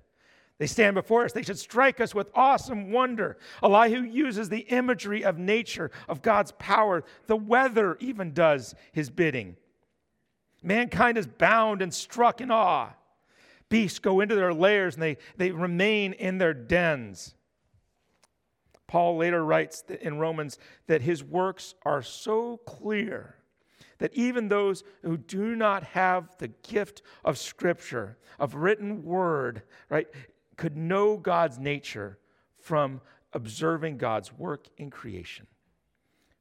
They 0.58 0.66
stand 0.66 0.96
before 0.96 1.26
us. 1.26 1.32
They 1.32 1.44
should 1.44 1.60
strike 1.60 2.02
us 2.02 2.16
with 2.16 2.32
awesome 2.34 2.92
wonder. 2.92 3.38
Elihu 3.62 4.02
uses 4.02 4.50
the 4.50 4.62
imagery 4.62 5.24
of 5.24 5.38
nature, 5.38 5.92
of 6.10 6.24
God's 6.24 6.54
power. 6.54 7.04
The 7.28 7.36
weather 7.36 7.98
even 8.00 8.34
does 8.34 8.74
his 8.94 9.12
bidding. 9.12 9.58
Mankind 10.64 11.20
is 11.20 11.28
bound 11.28 11.84
and 11.84 11.94
struck 11.94 12.42
in 12.42 12.50
awe. 12.50 12.94
Beasts 13.70 14.00
go 14.00 14.22
into 14.22 14.34
their 14.34 14.56
lairs 14.56 14.96
and 14.96 15.04
they, 15.04 15.18
they 15.38 15.52
remain 15.52 16.14
in 16.14 16.40
their 16.40 16.56
dens. 16.56 17.36
Paul 18.88 19.18
later 19.18 19.46
writes 19.46 19.84
in 20.02 20.18
Romans 20.18 20.58
that 20.88 21.04
his 21.04 21.24
works 21.24 21.76
are 21.86 22.02
so 22.02 22.58
clear 22.66 23.36
that 24.02 24.16
even 24.16 24.48
those 24.48 24.84
who 25.04 25.16
do 25.16 25.56
not 25.56 25.84
have 25.84 26.36
the 26.40 26.48
gift 26.48 27.04
of 27.24 27.38
scripture, 27.38 28.18
of 28.40 28.56
written 28.56 29.04
word, 29.04 29.62
right, 29.90 30.08
could 30.58 30.76
know 30.76 31.18
God's 31.18 31.60
nature 31.60 32.18
from 32.58 33.00
observing 33.32 34.00
God's 34.00 34.34
work 34.34 34.66
in 34.78 34.90
creation. 34.90 35.46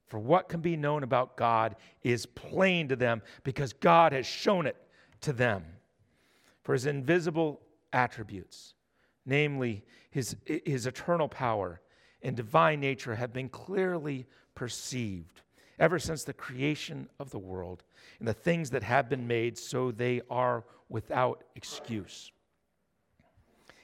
For 0.06 0.18
what 0.18 0.48
can 0.48 0.62
be 0.62 0.74
known 0.74 1.02
about 1.02 1.36
God 1.36 1.76
is 2.02 2.24
plain 2.24 2.88
to 2.88 2.96
them 2.96 3.20
because 3.44 3.74
God 3.74 4.14
has 4.14 4.24
shown 4.24 4.66
it 4.66 4.76
to 5.20 5.34
them. 5.34 5.62
For 6.62 6.72
his 6.72 6.86
invisible 6.86 7.60
attributes, 7.92 8.72
namely 9.26 9.84
his, 10.10 10.34
his 10.46 10.86
eternal 10.86 11.28
power, 11.28 11.82
and 12.22 12.34
divine 12.34 12.80
nature 12.80 13.16
have 13.16 13.34
been 13.34 13.50
clearly 13.50 14.24
perceived 14.54 15.42
ever 15.80 15.98
since 15.98 16.22
the 16.22 16.32
creation 16.32 17.08
of 17.18 17.30
the 17.30 17.38
world 17.38 17.82
and 18.18 18.28
the 18.28 18.34
things 18.34 18.70
that 18.70 18.82
have 18.82 19.08
been 19.08 19.26
made, 19.26 19.58
so 19.58 19.90
they 19.90 20.20
are 20.30 20.64
without 20.88 21.42
excuse. 21.56 22.30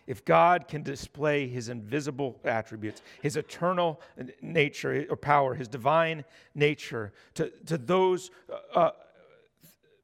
If 0.07 0.24
God 0.24 0.68
can 0.68 0.82
display 0.82 1.49
his 1.49 1.68
invisible 1.68 2.38
attributes, 2.44 3.03
his 3.22 3.36
eternal 3.36 4.01
nature 4.40 5.05
or 5.11 5.16
power, 5.16 5.55
his 5.55 5.66
divine 5.66 6.24
nature 6.55 7.12
to, 7.34 7.51
to 7.64 7.76
those 7.76 8.30
uh, 8.49 8.78
uh 8.78 8.90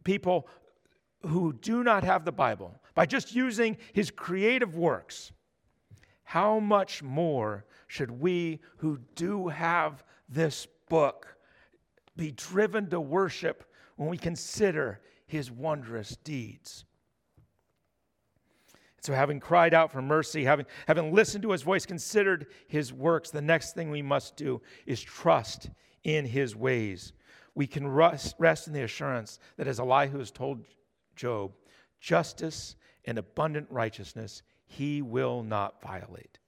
people 0.03 0.49
who 1.26 1.53
do 1.53 1.84
not 1.84 2.03
have 2.03 2.24
the 2.24 2.32
Bible 2.32 2.74
by 2.97 3.07
just 3.07 3.32
using 3.32 3.76
his 3.93 4.11
creative 4.11 4.76
works, 4.76 5.30
how 6.24 6.59
much 6.59 7.03
more 7.05 7.64
should 7.86 8.11
we 8.11 8.59
who 8.78 8.99
do 9.14 9.47
have 9.47 10.03
this 10.28 10.66
book 10.88 11.36
be 12.17 12.33
driven 12.33 12.89
to 12.91 13.01
worship 13.01 13.65
when 13.97 14.09
we 14.09 14.19
consider 14.19 15.01
his 15.27 15.51
wondrous 15.51 16.17
deeds? 16.17 16.85
So, 19.01 19.13
having 19.13 19.41
cried 19.41 19.75
out 19.75 19.91
for 19.91 20.01
mercy, 20.01 20.45
having, 20.45 20.67
having 20.87 21.13
listened 21.13 21.43
to 21.43 21.51
his 21.51 21.63
voice, 21.63 21.85
considered 21.85 22.47
his 22.69 22.93
works, 22.93 23.31
the 23.31 23.43
next 23.43 23.75
thing 23.75 23.91
we 23.91 24.03
must 24.03 24.37
do 24.37 24.63
is 24.87 25.01
trust 25.01 25.71
in 26.05 26.25
his 26.25 26.55
ways. 26.55 27.13
We 27.55 27.67
can 27.67 27.89
rest, 27.89 28.37
rest 28.39 28.69
in 28.69 28.73
the 28.73 28.83
assurance 28.83 29.41
that, 29.57 29.67
as 29.67 29.81
Elihu 29.81 30.19
has 30.19 30.31
told 30.31 30.65
Job, 31.17 31.53
justice 32.01 32.77
and 33.05 33.19
abundant 33.19 33.67
righteousness 33.71 34.43
he 34.67 35.03
will 35.03 35.43
not 35.43 35.83
violate 35.83 36.39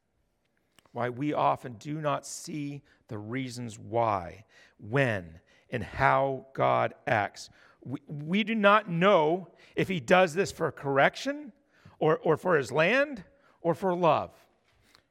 why 0.95 1.09
we 1.09 1.33
often 1.33 1.75
do 1.75 2.01
not 2.01 2.25
see 2.25 2.81
the 3.09 3.19
reasons 3.19 3.79
why, 3.79 4.45
when, 4.79 5.41
and 5.75 5.83
how 5.83 6.47
God 6.55 6.95
acts. 7.09 7.51
We, 7.83 7.99
we 8.07 8.45
do 8.45 8.55
not 8.55 8.89
know 8.89 9.49
if 9.75 9.89
He 9.89 9.99
does 9.99 10.33
this 10.33 10.53
for 10.53 10.71
correction 10.71 11.51
or, 11.99 12.19
or 12.19 12.37
for 12.37 12.57
His 12.57 12.71
land 12.71 13.25
or 13.61 13.75
for 13.75 13.93
love. 13.93 14.31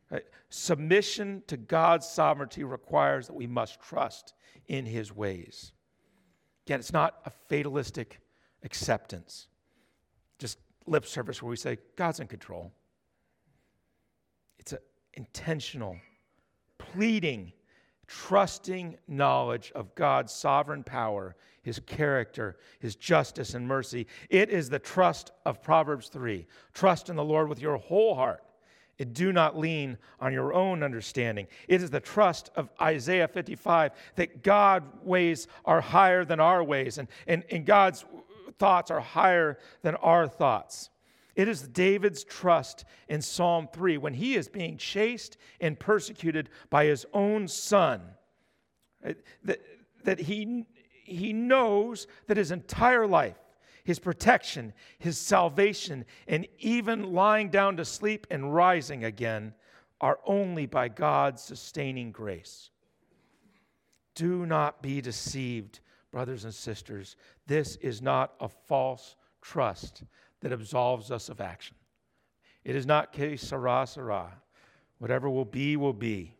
Right? 0.09 0.23
Submission 0.47 1.43
to 1.47 1.57
God's 1.57 2.07
sovereignty 2.07 2.63
requires 2.63 3.27
that 3.27 3.33
we 3.33 3.45
must 3.45 3.81
trust 3.81 4.35
in 4.67 4.85
His 4.85 5.13
ways. 5.13 5.73
Again, 6.65 6.79
it's 6.79 6.93
not 6.93 7.17
a 7.25 7.29
fatalistic 7.49 8.21
acceptance, 8.63 9.49
just 10.39 10.59
lip 10.87 11.05
service 11.05 11.43
where 11.43 11.49
we 11.49 11.57
say, 11.57 11.77
God's 11.97 12.21
in 12.21 12.27
control. 12.27 12.71
It's 14.59 14.71
a 14.71 14.79
intentional, 15.15 15.97
pleading, 16.77 17.51
trusting 18.07 18.97
knowledge 19.07 19.71
of 19.75 19.95
God's 19.95 20.33
sovereign 20.33 20.83
power, 20.83 21.35
his 21.61 21.79
character, 21.79 22.57
his 22.79 22.95
justice 22.95 23.53
and 23.53 23.67
mercy. 23.67 24.07
It 24.29 24.49
is 24.49 24.69
the 24.69 24.79
trust 24.79 25.31
of 25.45 25.61
Proverbs 25.61 26.09
3. 26.09 26.45
Trust 26.73 27.09
in 27.09 27.15
the 27.15 27.23
Lord 27.23 27.49
with 27.49 27.61
your 27.61 27.77
whole 27.77 28.15
heart. 28.15 28.43
And 28.99 29.13
do 29.13 29.33
not 29.33 29.57
lean 29.57 29.97
on 30.19 30.33
your 30.33 30.53
own 30.53 30.83
understanding. 30.83 31.47
It 31.67 31.81
is 31.81 31.89
the 31.89 31.99
trust 31.99 32.51
of 32.55 32.69
Isaiah 32.79 33.27
55 33.27 33.91
that 34.15 34.43
God's 34.43 34.85
ways 35.03 35.47
are 35.65 35.81
higher 35.81 36.23
than 36.23 36.39
our 36.39 36.63
ways, 36.63 36.99
and, 36.99 37.07
and, 37.25 37.43
and 37.49 37.65
God's 37.65 38.05
thoughts 38.59 38.91
are 38.91 39.01
higher 39.01 39.57
than 39.81 39.95
our 39.95 40.27
thoughts. 40.27 40.91
It 41.35 41.47
is 41.47 41.67
David's 41.67 42.23
trust 42.23 42.85
in 43.07 43.21
Psalm 43.21 43.67
3 43.73 43.97
when 43.97 44.13
he 44.13 44.35
is 44.35 44.47
being 44.47 44.77
chased 44.77 45.37
and 45.59 45.79
persecuted 45.79 46.49
by 46.69 46.85
his 46.85 47.05
own 47.13 47.47
son. 47.47 48.01
That, 49.43 49.61
that 50.03 50.19
he, 50.19 50.65
he 51.03 51.33
knows 51.33 52.07
that 52.27 52.37
his 52.37 52.51
entire 52.51 53.07
life, 53.07 53.37
his 53.83 53.99
protection, 53.99 54.73
his 54.99 55.17
salvation, 55.17 56.05
and 56.27 56.47
even 56.59 57.13
lying 57.13 57.49
down 57.49 57.77
to 57.77 57.85
sleep 57.85 58.27
and 58.29 58.53
rising 58.53 59.03
again 59.03 59.53
are 59.99 60.19
only 60.25 60.65
by 60.65 60.87
God's 60.87 61.41
sustaining 61.41 62.11
grace. 62.11 62.69
Do 64.15 64.45
not 64.45 64.83
be 64.83 65.01
deceived, 65.01 65.79
brothers 66.11 66.43
and 66.43 66.53
sisters. 66.53 67.15
This 67.47 67.75
is 67.77 68.01
not 68.01 68.35
a 68.39 68.47
false 68.47 69.15
trust 69.41 70.03
that 70.43 70.51
absolves 70.51 71.09
us 71.09 71.29
of 71.29 71.41
action. 71.41 71.75
It 72.63 72.75
is 72.75 72.85
not 72.85 73.11
que 73.13 73.37
sera, 73.37 73.87
sera. 73.87 74.33
Whatever 74.99 75.29
will 75.29 75.45
be, 75.45 75.75
will 75.77 75.93
be. 75.93 76.35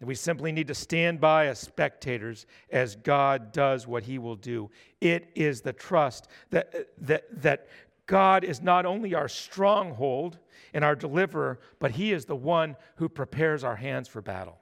We 0.00 0.14
simply 0.14 0.52
need 0.52 0.68
to 0.68 0.74
stand 0.74 1.20
by 1.20 1.46
as 1.46 1.58
spectators 1.58 2.46
as 2.70 2.94
God 2.94 3.52
does 3.52 3.86
what 3.86 4.04
he 4.04 4.18
will 4.18 4.36
do. 4.36 4.70
It 5.00 5.30
is 5.34 5.60
the 5.60 5.72
trust 5.72 6.28
that, 6.50 6.88
that, 7.00 7.24
that 7.42 7.66
God 8.06 8.44
is 8.44 8.60
not 8.60 8.86
only 8.86 9.14
our 9.14 9.28
stronghold 9.28 10.38
and 10.72 10.84
our 10.84 10.94
deliverer, 10.94 11.58
but 11.80 11.92
he 11.92 12.12
is 12.12 12.26
the 12.26 12.36
one 12.36 12.76
who 12.96 13.08
prepares 13.08 13.64
our 13.64 13.76
hands 13.76 14.06
for 14.06 14.22
battle. 14.22 14.58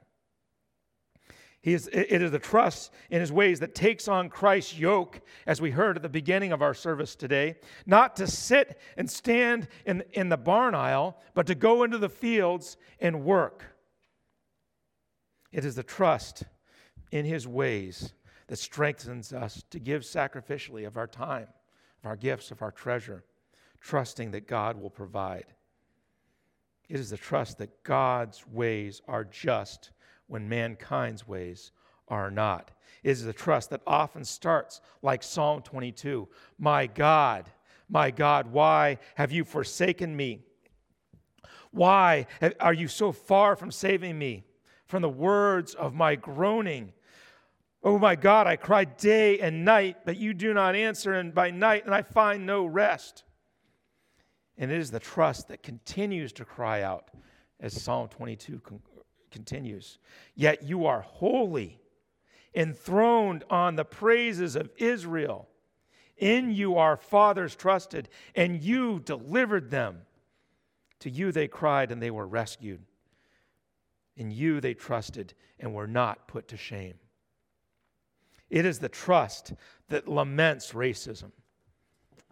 He 1.61 1.73
is, 1.73 1.89
it 1.91 2.21
is 2.21 2.31
the 2.31 2.39
trust 2.39 2.93
in 3.09 3.19
his 3.19 3.31
ways 3.31 3.59
that 3.59 3.75
takes 3.75 4.07
on 4.07 4.29
Christ's 4.29 4.77
yoke, 4.77 5.21
as 5.45 5.59
we 5.59 5.71
heard 5.71 5.97
at 5.97 6.03
the 6.03 6.09
beginning 6.09 6.51
of 6.51 6.61
our 6.61 6.73
service 6.73 7.15
today, 7.15 7.55
not 7.85 8.15
to 8.17 8.27
sit 8.27 8.79
and 8.95 9.09
stand 9.09 9.67
in, 9.85 10.03
in 10.13 10.29
the 10.29 10.37
barn 10.37 10.75
aisle, 10.75 11.17
but 11.33 11.47
to 11.47 11.55
go 11.55 11.83
into 11.83 11.97
the 11.97 12.09
fields 12.09 12.77
and 12.99 13.25
work. 13.25 13.63
It 15.51 15.65
is 15.65 15.75
the 15.75 15.83
trust 15.83 16.43
in 17.11 17.25
his 17.25 17.47
ways 17.47 18.13
that 18.47 18.59
strengthens 18.59 19.33
us 19.33 19.63
to 19.71 19.79
give 19.79 20.03
sacrificially 20.03 20.85
of 20.85 20.95
our 20.95 21.07
time, 21.07 21.47
of 22.03 22.05
our 22.07 22.15
gifts, 22.15 22.51
of 22.51 22.61
our 22.61 22.71
treasure, 22.71 23.23
trusting 23.81 24.31
that 24.31 24.47
God 24.47 24.79
will 24.79 24.89
provide. 24.89 25.53
It 26.87 26.99
is 26.99 27.09
the 27.09 27.17
trust 27.17 27.57
that 27.57 27.83
God's 27.83 28.45
ways 28.47 29.01
are 29.07 29.25
just 29.25 29.91
when 30.27 30.49
mankind's 30.49 31.27
ways 31.27 31.71
are 32.07 32.31
not. 32.31 32.71
It 33.03 33.11
is 33.11 33.23
the 33.23 33.33
trust 33.33 33.69
that 33.71 33.81
often 33.87 34.23
starts 34.23 34.81
like 35.01 35.23
Psalm 35.23 35.61
22 35.61 36.27
My 36.57 36.87
God, 36.87 37.49
my 37.89 38.11
God, 38.11 38.51
why 38.51 38.99
have 39.15 39.31
you 39.31 39.43
forsaken 39.43 40.15
me? 40.15 40.41
Why 41.71 42.27
are 42.59 42.73
you 42.73 42.87
so 42.87 43.11
far 43.11 43.55
from 43.55 43.71
saving 43.71 44.17
me? 44.17 44.43
from 44.87 45.01
the 45.01 45.09
words 45.09 45.75
of 45.75 45.93
my 45.93 46.15
groaning. 46.15 46.93
Oh 47.83 47.99
my 47.99 48.15
God, 48.15 48.47
I 48.47 48.55
cry 48.55 48.85
day 48.85 49.39
and 49.39 49.63
night, 49.63 49.97
but 50.05 50.17
you 50.17 50.33
do 50.33 50.53
not 50.53 50.75
answer, 50.75 51.13
and 51.13 51.33
by 51.33 51.51
night, 51.51 51.85
and 51.85 51.93
I 51.93 52.01
find 52.01 52.45
no 52.45 52.65
rest. 52.65 53.23
And 54.57 54.71
it 54.71 54.79
is 54.79 54.89
the 54.89 54.99
trust 54.99 55.49
that 55.49 55.61
continues 55.61 56.33
to 56.33 56.45
cry 56.45 56.81
out, 56.81 57.11
as 57.59 57.79
Psalm 57.79 58.07
22 58.07 58.59
con- 58.59 58.81
continues. 59.31 59.97
Yet 60.35 60.63
you 60.63 60.85
are 60.85 61.01
holy, 61.01 61.79
enthroned 62.53 63.43
on 63.49 63.75
the 63.75 63.85
praises 63.85 64.55
of 64.55 64.69
Israel. 64.77 65.47
In 66.17 66.51
you 66.51 66.77
our 66.77 66.97
fathers 66.97 67.55
trusted, 67.55 68.09
and 68.35 68.61
you 68.63 68.99
delivered 68.99 69.69
them. 69.69 69.99
To 71.01 71.09
you 71.09 71.31
they 71.31 71.47
cried, 71.47 71.91
and 71.91 72.01
they 72.01 72.11
were 72.11 72.27
rescued. 72.27 72.81
In 74.15 74.31
you 74.31 74.59
they 74.59 74.73
trusted 74.73 75.33
and 75.59 75.73
were 75.73 75.87
not 75.87 76.27
put 76.27 76.47
to 76.49 76.57
shame. 76.57 76.95
It 78.49 78.65
is 78.65 78.79
the 78.79 78.89
trust 78.89 79.53
that 79.89 80.07
laments 80.07 80.71
racism, 80.71 81.31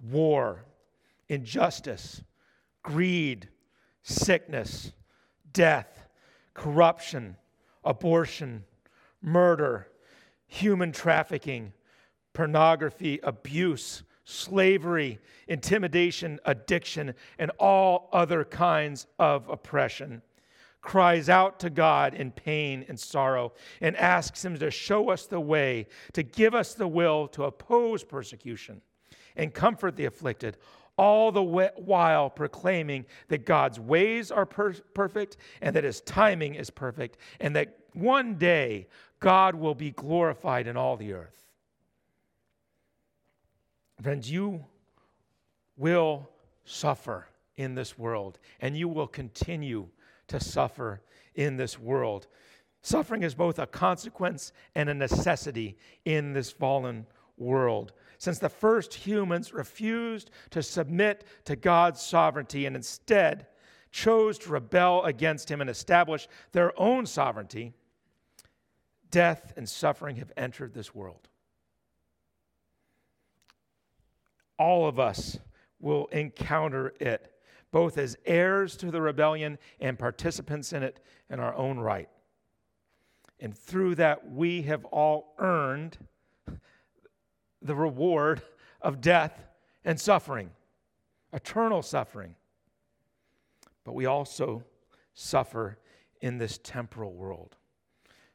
war, 0.01 0.65
injustice, 1.29 2.23
greed, 2.81 3.49
sickness, 4.01 4.91
death, 5.51 5.94
corruption, 6.55 7.37
abortion, 7.83 8.63
murder, 9.21 9.87
human 10.47 10.91
trafficking, 10.91 11.71
pornography, 12.33 13.19
abuse, 13.21 14.03
slavery, 14.23 15.19
intimidation, 15.47 16.39
addiction, 16.45 17.13
and 17.37 17.51
all 17.59 18.09
other 18.11 18.43
kinds 18.43 19.05
of 19.19 19.47
oppression. 19.47 20.21
Cries 20.81 21.29
out 21.29 21.59
to 21.59 21.69
God 21.69 22.13
in 22.13 22.31
pain 22.31 22.85
and 22.87 22.99
sorrow 22.99 23.53
and 23.81 23.95
asks 23.97 24.43
Him 24.43 24.57
to 24.59 24.71
show 24.71 25.09
us 25.09 25.25
the 25.25 25.39
way, 25.39 25.87
to 26.13 26.23
give 26.23 26.53
us 26.53 26.73
the 26.73 26.87
will 26.87 27.27
to 27.29 27.43
oppose 27.43 28.03
persecution 28.03 28.81
and 29.35 29.53
comfort 29.53 29.95
the 29.95 30.05
afflicted, 30.05 30.57
all 30.97 31.31
the 31.31 31.43
while 31.43 32.29
proclaiming 32.29 33.05
that 33.27 33.45
God's 33.45 33.79
ways 33.79 34.31
are 34.31 34.45
per- 34.45 34.73
perfect 34.93 35.37
and 35.61 35.75
that 35.75 35.83
His 35.83 36.01
timing 36.01 36.55
is 36.55 36.69
perfect, 36.69 37.17
and 37.39 37.55
that 37.55 37.77
one 37.93 38.35
day 38.35 38.87
God 39.19 39.55
will 39.55 39.75
be 39.75 39.91
glorified 39.91 40.67
in 40.67 40.77
all 40.77 40.97
the 40.97 41.13
earth. 41.13 41.45
Friends, 44.01 44.29
you 44.29 44.65
will 45.77 46.29
suffer 46.65 47.27
in 47.57 47.75
this 47.75 47.97
world, 47.97 48.39
and 48.59 48.77
you 48.77 48.87
will 48.87 49.07
continue 49.07 49.87
to 50.27 50.39
suffer 50.39 51.01
in 51.35 51.57
this 51.57 51.79
world. 51.79 52.27
Suffering 52.81 53.23
is 53.23 53.33
both 53.33 53.57
a 53.59 53.67
consequence 53.67 54.51
and 54.75 54.89
a 54.89 54.93
necessity 54.93 55.77
in 56.03 56.33
this 56.33 56.51
fallen 56.51 57.05
world. 57.37 57.93
Since 58.25 58.39
the 58.39 58.49
first 58.49 58.91
humans 58.95 59.53
refused 59.53 60.31
to 60.49 60.63
submit 60.63 61.25
to 61.43 61.55
God's 61.55 62.01
sovereignty 62.01 62.65
and 62.65 62.75
instead 62.75 63.45
chose 63.91 64.39
to 64.39 64.49
rebel 64.49 65.03
against 65.03 65.51
Him 65.51 65.61
and 65.61 65.69
establish 65.69 66.27
their 66.51 66.73
own 66.81 67.05
sovereignty, 67.05 67.73
death 69.11 69.53
and 69.55 69.69
suffering 69.69 70.15
have 70.15 70.31
entered 70.35 70.73
this 70.73 70.95
world. 70.95 71.27
All 74.57 74.87
of 74.87 74.99
us 74.99 75.37
will 75.79 76.07
encounter 76.07 76.95
it 76.99 77.31
both 77.69 77.99
as 77.99 78.17
heirs 78.25 78.75
to 78.77 78.89
the 78.89 79.03
rebellion 79.03 79.59
and 79.79 79.99
participants 79.99 80.73
in 80.73 80.81
it 80.81 80.99
in 81.29 81.39
our 81.39 81.53
own 81.53 81.77
right. 81.77 82.09
And 83.39 83.55
through 83.55 83.93
that, 83.95 84.31
we 84.31 84.63
have 84.63 84.83
all 84.85 85.35
earned 85.37 85.99
the 87.65 87.75
reward 87.75 88.41
of 88.81 89.01
death 89.01 89.43
and 89.83 89.99
suffering, 89.99 90.51
eternal 91.33 91.81
suffering. 91.81 92.35
But 93.83 93.93
we 93.93 94.05
also 94.05 94.63
suffer 95.13 95.77
in 96.21 96.37
this 96.37 96.59
temporal 96.63 97.13
world. 97.13 97.55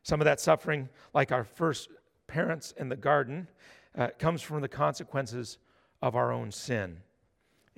Some 0.02 0.20
of 0.20 0.24
that 0.24 0.40
suffering, 0.40 0.88
like 1.14 1.32
our 1.32 1.44
first 1.44 1.88
parents 2.26 2.72
in 2.76 2.88
the 2.88 2.96
garden, 2.96 3.48
uh, 3.96 4.08
comes 4.18 4.42
from 4.42 4.60
the 4.60 4.68
consequences 4.68 5.58
of 6.02 6.14
our 6.14 6.32
own 6.32 6.50
sin 6.50 6.98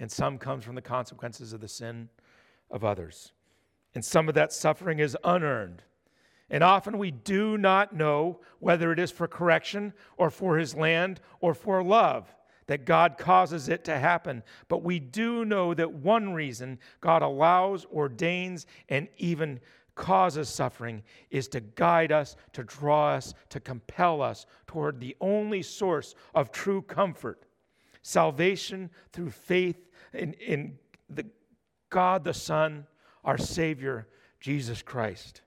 and 0.03 0.11
some 0.11 0.39
comes 0.39 0.65
from 0.65 0.75
the 0.75 0.83
consequences 0.83 1.53
of 1.53 1.61
the 1.61 1.69
sin 1.69 2.09
of 2.71 2.85
others. 2.85 3.33
And 3.95 4.05
some 4.05 4.29
of 4.29 4.35
that 4.35 4.53
suffering 4.53 4.99
is 4.99 5.17
unearned. 5.23 5.83
And 6.53 6.63
often 6.63 6.99
we 6.99 7.11
do 7.11 7.57
not 7.57 7.95
know 7.95 8.39
whether 8.61 8.93
it 8.93 8.99
is 8.99 9.11
for 9.11 9.27
correction 9.27 9.95
or 10.19 10.31
for 10.31 10.59
his 10.59 10.75
land 10.75 11.21
or 11.41 11.55
for 11.55 11.83
love 11.83 12.33
that 12.67 12.85
God 12.85 13.17
causes 13.19 13.71
it 13.71 13.85
to 13.85 13.99
happen. 13.99 14.43
But 14.69 14.85
we 14.85 15.01
do 15.01 15.47
know 15.47 15.73
that 15.75 15.93
one 15.93 16.35
reason 16.35 16.79
God 17.01 17.23
allows, 17.23 17.87
ordains, 17.87 18.67
and 18.91 19.09
even 19.17 19.61
causes 19.95 20.49
suffering 20.49 21.03
is 21.31 21.49
to 21.49 21.61
guide 21.61 22.13
us, 22.13 22.37
to 22.53 22.63
draw 22.65 23.15
us, 23.15 23.33
to 23.49 23.59
compel 23.59 24.21
us 24.21 24.47
toward 24.67 25.01
the 25.01 25.17
only 25.21 25.63
source 25.63 26.15
of 26.35 26.53
true 26.53 26.83
comfort 26.83 27.47
salvation 28.03 28.91
through 29.13 29.31
faith 29.31 29.89
in, 30.13 30.35
in 30.35 30.79
the 31.09 31.25
God 31.89 32.25
the 32.25 32.35
Son, 32.35 32.87
our 33.25 33.39
Savior, 33.39 34.07
Jesus 34.41 34.83
Christ. 34.83 35.43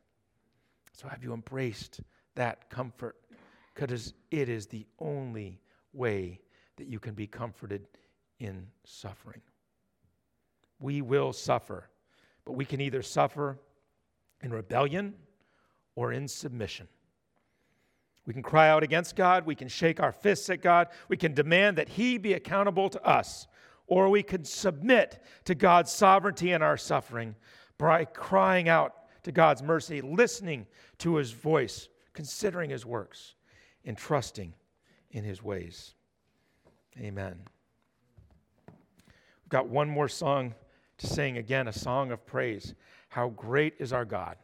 So 0.95 1.09
have 1.09 1.23
you 1.23 1.33
embraced 1.33 1.99
that 2.35 2.69
comfort? 2.69 3.17
Because 3.73 4.13
it 4.31 4.47
is 4.47 4.67
the 4.67 4.85
only 4.99 5.59
way 5.91 6.39
that 6.77 6.87
you 6.87 6.99
can 6.99 7.13
be 7.13 7.27
comforted 7.27 7.87
in 8.39 8.67
suffering. 8.85 9.41
We 10.79 11.01
will 11.01 11.33
suffer, 11.33 11.89
but 12.45 12.53
we 12.53 12.63
can 12.63 12.79
either 12.79 13.01
suffer 13.01 13.59
in 14.41 14.51
rebellion 14.51 15.15
or 15.95 16.13
in 16.13 16.27
submission. 16.27 16.87
We 18.25 18.33
can 18.33 18.43
cry 18.43 18.69
out 18.69 18.83
against 18.83 19.15
God. 19.15 19.45
We 19.45 19.55
can 19.55 19.67
shake 19.67 19.99
our 19.99 20.11
fists 20.11 20.49
at 20.49 20.61
God. 20.61 20.87
We 21.09 21.17
can 21.17 21.33
demand 21.33 21.77
that 21.77 21.89
He 21.89 22.17
be 22.17 22.33
accountable 22.33 22.89
to 22.89 23.05
us. 23.05 23.47
Or 23.87 24.09
we 24.09 24.23
can 24.23 24.45
submit 24.45 25.21
to 25.43 25.55
God's 25.55 25.91
sovereignty 25.91 26.53
in 26.53 26.61
our 26.61 26.77
suffering 26.77 27.35
by 27.77 28.05
crying 28.05 28.67
out 28.67 28.95
to 29.25 29.31
God's 29.31 29.63
mercy, 29.63 30.01
listening 30.01 30.67
to 30.99 31.15
His 31.15 31.31
voice, 31.31 31.89
considering 32.13 32.69
His 32.69 32.85
works, 32.85 33.33
and 33.83 33.97
trusting 33.97 34.53
in 35.09 35.23
His 35.23 35.43
ways. 35.43 35.95
Amen. 36.99 37.39
We've 38.67 39.49
got 39.49 39.67
one 39.67 39.89
more 39.89 40.07
song 40.07 40.53
to 40.99 41.07
sing 41.07 41.37
again, 41.37 41.67
a 41.67 41.73
song 41.73 42.11
of 42.11 42.25
praise. 42.25 42.75
How 43.09 43.29
great 43.29 43.73
is 43.79 43.91
our 43.91 44.05
God! 44.05 44.37